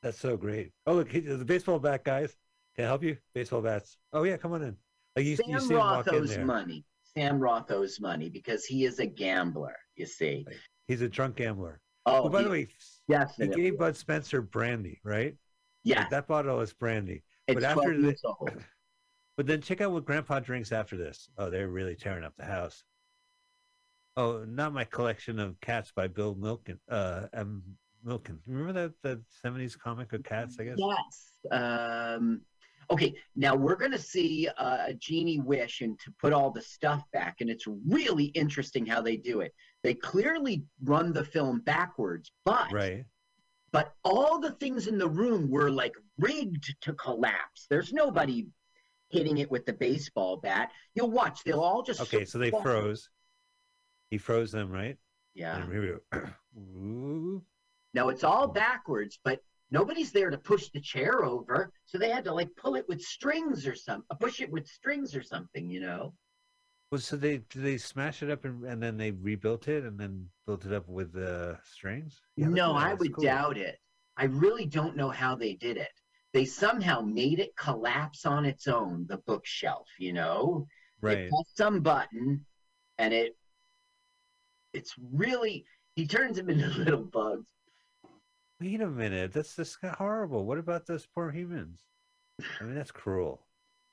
[0.02, 0.72] That's so great.
[0.88, 2.36] Oh, look, he, the baseball bat guys.
[2.76, 3.18] Can I help you?
[3.34, 3.98] Baseball bats.
[4.14, 4.78] Oh, yeah, come on in.
[5.16, 6.86] Like, you, you Sam see Roth owes money.
[7.14, 9.76] Sam Roth owes money because he is a gambler.
[9.96, 10.46] You see.
[10.88, 11.82] He's a drunk gambler.
[12.06, 12.68] Oh, oh by he- the way,
[13.10, 13.64] definitely.
[13.64, 15.36] he gave Bud Spencer brandy, right?
[15.84, 16.00] Yeah.
[16.00, 17.24] Like, that bottle is brandy.
[17.48, 18.52] It's but after 12 the, old.
[19.38, 21.30] but then check out what Grandpa drinks after this.
[21.38, 22.84] Oh, they're really tearing up the house.
[24.18, 26.78] Oh, not my collection of cats by Bill Milken.
[26.90, 27.64] Uh, M.
[28.06, 28.40] Milken.
[28.48, 30.58] Remember that that seventies comic of cats?
[30.60, 30.78] I guess.
[30.78, 31.38] Yes.
[31.52, 32.42] Um,
[32.90, 36.62] okay, now we're going to see uh, a genie wish and to put all the
[36.62, 39.54] stuff back, and it's really interesting how they do it.
[39.84, 43.06] They clearly run the film backwards, but Right.
[43.72, 47.68] but all the things in the room were like rigged to collapse.
[47.70, 48.48] There's nobody
[49.10, 50.72] hitting it with the baseball bat.
[50.96, 53.10] You'll watch; they'll all just Okay, so they froze.
[54.10, 54.98] He froze them, right?
[55.34, 55.64] Yeah.
[55.64, 56.30] And here we go.
[56.58, 57.44] Ooh.
[57.94, 59.42] Now it's all backwards, but
[59.72, 63.02] nobody's there to push the chair over, so they had to like pull it with
[63.02, 66.14] strings or some, uh, push it with strings or something, you know.
[66.92, 70.00] Well, so they did they smash it up and, and then they rebuilt it and
[70.00, 72.22] then built it up with the strings?
[72.36, 73.26] Yeah, no, at I would cool.
[73.26, 73.80] doubt it.
[74.18, 75.92] I really don't know how they did it.
[76.34, 80.68] They somehow made it collapse on its own, the bookshelf, you know?
[81.02, 81.30] They Right.
[81.30, 82.46] pressed some button
[82.98, 83.36] and it
[84.80, 85.66] it's really
[85.96, 87.48] he turns them into little bugs.
[88.62, 90.46] Wait a minute, that's just horrible.
[90.46, 91.82] What about those poor humans?
[92.60, 93.46] I mean, that's cruel.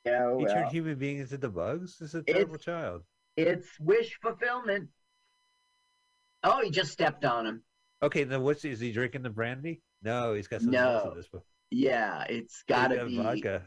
[0.04, 1.98] Yeah, He turned human beings into bugs.
[1.98, 3.02] This is a terrible child.
[3.36, 4.88] it's wish fulfillment.
[6.44, 7.62] Oh, he just stepped on him.
[8.02, 9.82] Okay, then what's is he drinking the brandy?
[10.02, 11.10] No, he's got else No.
[11.10, 11.44] in this book.
[11.70, 13.16] Yeah, it's He's got be.
[13.16, 13.62] vodka.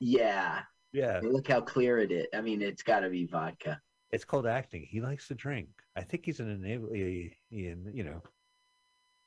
[0.00, 0.62] Yeah.
[0.92, 1.20] Yeah.
[1.22, 2.26] Look how clear it is.
[2.34, 3.80] I mean, it's got to be vodka.
[4.14, 4.86] It's called acting.
[4.88, 5.68] He likes to drink.
[5.96, 6.94] I think he's an enabler.
[6.94, 8.22] He, he, you know,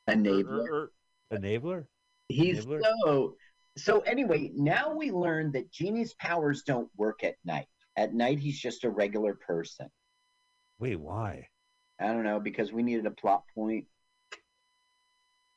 [0.10, 0.88] Enabler.
[1.34, 1.86] enabler.
[2.30, 2.82] He's Enabler?
[3.04, 3.36] so.
[3.76, 7.68] So anyway, now we learn that Genie's powers don't work at night.
[7.98, 9.90] At night, he's just a regular person.
[10.80, 11.50] Wait, why?
[12.00, 13.86] I don't know because we needed a plot point.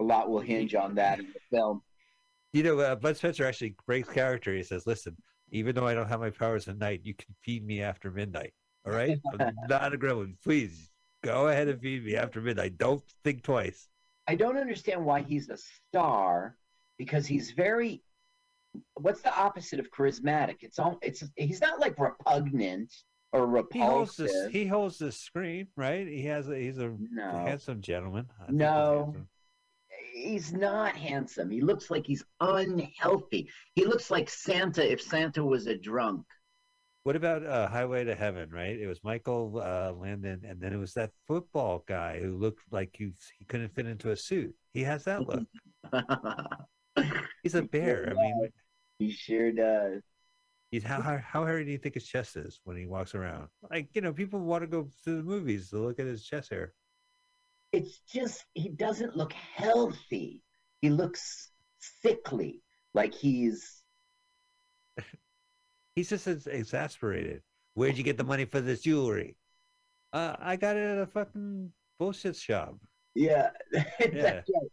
[0.00, 1.82] A lot will hinge on that in the film.
[2.52, 4.52] You know, uh, Bud Spencer actually breaks character.
[4.52, 5.16] He says, "Listen,
[5.52, 8.52] even though I don't have my powers at night, you can feed me after midnight.
[8.86, 10.34] All right, I'm not a gremlin.
[10.42, 10.90] Please
[11.22, 12.78] go ahead and feed me after midnight.
[12.78, 13.88] Don't think twice."
[14.26, 16.56] I don't understand why he's a star
[16.98, 18.02] because he's very.
[18.94, 20.58] What's the opposite of charismatic?
[20.60, 20.98] It's all.
[21.02, 22.92] It's he's not like repugnant
[23.32, 24.26] or He holds repulsive.
[24.26, 24.52] this.
[24.52, 26.06] He holds this screen, right?
[26.06, 26.56] He has a.
[26.56, 27.30] He's a No.
[27.44, 28.26] handsome gentleman.
[28.46, 29.14] He's No,
[30.14, 31.50] he's not handsome.
[31.50, 33.50] He looks like he's unhealthy.
[33.74, 36.24] He looks like Santa if Santa was a drunk.
[37.02, 38.50] What about uh, Highway to Heaven?
[38.50, 38.78] Right?
[38.78, 42.90] It was Michael uh, Landon, and then it was that football guy who looked like
[42.92, 44.54] he he couldn't fit into a suit.
[44.72, 45.46] He has that look.
[47.42, 48.10] He's a bear.
[48.10, 48.48] I mean,
[48.98, 50.02] he sure does.
[50.70, 53.48] He's how how, how hairy do you think his chest is when he walks around?
[53.70, 56.50] Like you know, people want to go to the movies to look at his chest
[56.50, 56.74] hair.
[57.72, 60.42] It's just he doesn't look healthy.
[60.82, 61.50] He looks
[62.02, 62.62] sickly,
[62.94, 63.79] like he's
[66.00, 67.42] He's just ex- exasperated.
[67.74, 69.36] Where'd you get the money for this jewelry?
[70.14, 72.76] Uh, I got it at a fucking bullshit shop.
[73.14, 73.50] yeah.
[73.98, 74.40] it's, Yeah.
[74.48, 74.70] like,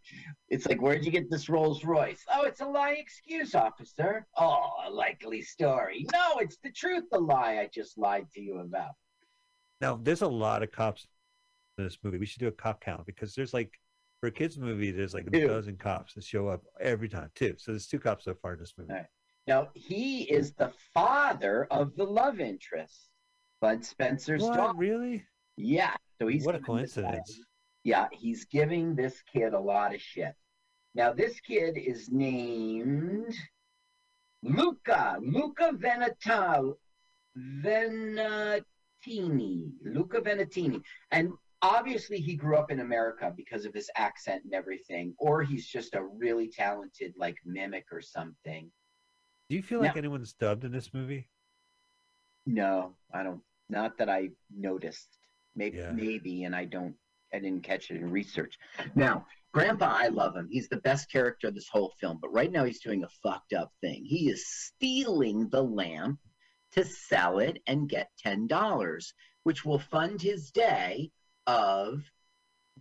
[0.48, 2.24] it's like, where'd you get this Rolls Royce?
[2.34, 4.26] Oh, it's a lie excuse, officer.
[4.38, 6.06] Oh, a likely story.
[6.14, 7.04] No, it's the truth.
[7.12, 8.92] The lie I just lied to you about.
[9.82, 11.06] Now, there's a lot of cops
[11.78, 12.20] in this movie.
[12.20, 13.78] We should do a cop count because there's like
[14.22, 15.48] for a kids movie, there's like a Two.
[15.50, 17.56] dozen cops that show up every time too.
[17.58, 18.94] So there's two cops so far in this movie.
[19.48, 23.10] Now he is the father of the love interest,
[23.62, 24.58] Bud Spencer's What?
[24.58, 24.78] daughter.
[24.78, 25.24] Really?
[25.56, 25.96] Yeah.
[26.20, 27.40] So he's What a giving this guy- coincidence.
[27.84, 30.34] yeah, he's giving this kid a lot of shit.
[30.96, 33.34] Now this kid is named
[34.44, 36.78] Luca Luca Venetal
[37.38, 38.62] Venantini
[39.84, 45.14] Luca Venantini, and obviously he grew up in America because of his accent and everything,
[45.20, 48.70] or he's just a really talented like mimic or something.
[49.50, 51.28] Do you feel like Now- anyone's dubbed in this movie?
[52.46, 53.42] No, I don't.
[53.70, 55.18] Not that I noticed.
[55.56, 56.96] Maybe, maybe, and I don't.
[57.34, 58.58] I didn't catch it in research.
[58.96, 60.48] Now, Grandpa, I love him.
[60.50, 62.20] He's the best character of this whole film.
[62.22, 64.06] But right now, he's doing a fucked up thing.
[64.06, 66.20] He is stealing the lamp
[66.74, 69.14] to sell it and get ten dollars,
[69.44, 71.12] which will fund his day
[71.48, 72.04] of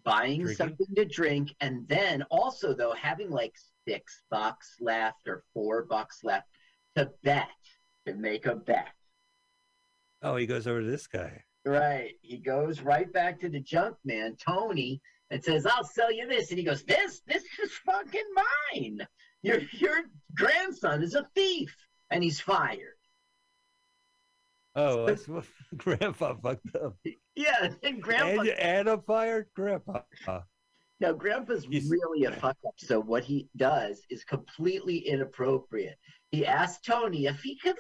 [0.05, 0.57] buying Drinking?
[0.57, 3.55] something to drink, and then also though having like
[3.89, 6.47] six bucks left or four bucks left
[6.97, 7.49] to bet
[8.07, 8.89] to make a bet.
[10.23, 11.43] Oh, he goes over to this guy.
[11.65, 12.15] Right.
[12.23, 15.01] He goes right back to the junk man, Tony,
[15.31, 16.51] and says, I'll sell you this.
[16.51, 17.21] And he goes, This?
[17.27, 19.07] This is fucking mine.
[19.43, 20.03] Your your
[20.35, 21.75] grandson is a thief.
[22.11, 22.95] And he's fired.
[24.77, 25.45] Oh, that's what
[25.77, 26.97] Grandpa fucked up.
[27.35, 30.01] Yeah, and grandpa And, and a fired Grandpa.
[30.99, 32.75] Now, Grandpa's really a fuck up.
[32.79, 35.99] So what he does is completely inappropriate.
[36.37, 37.77] He asked Tony if he could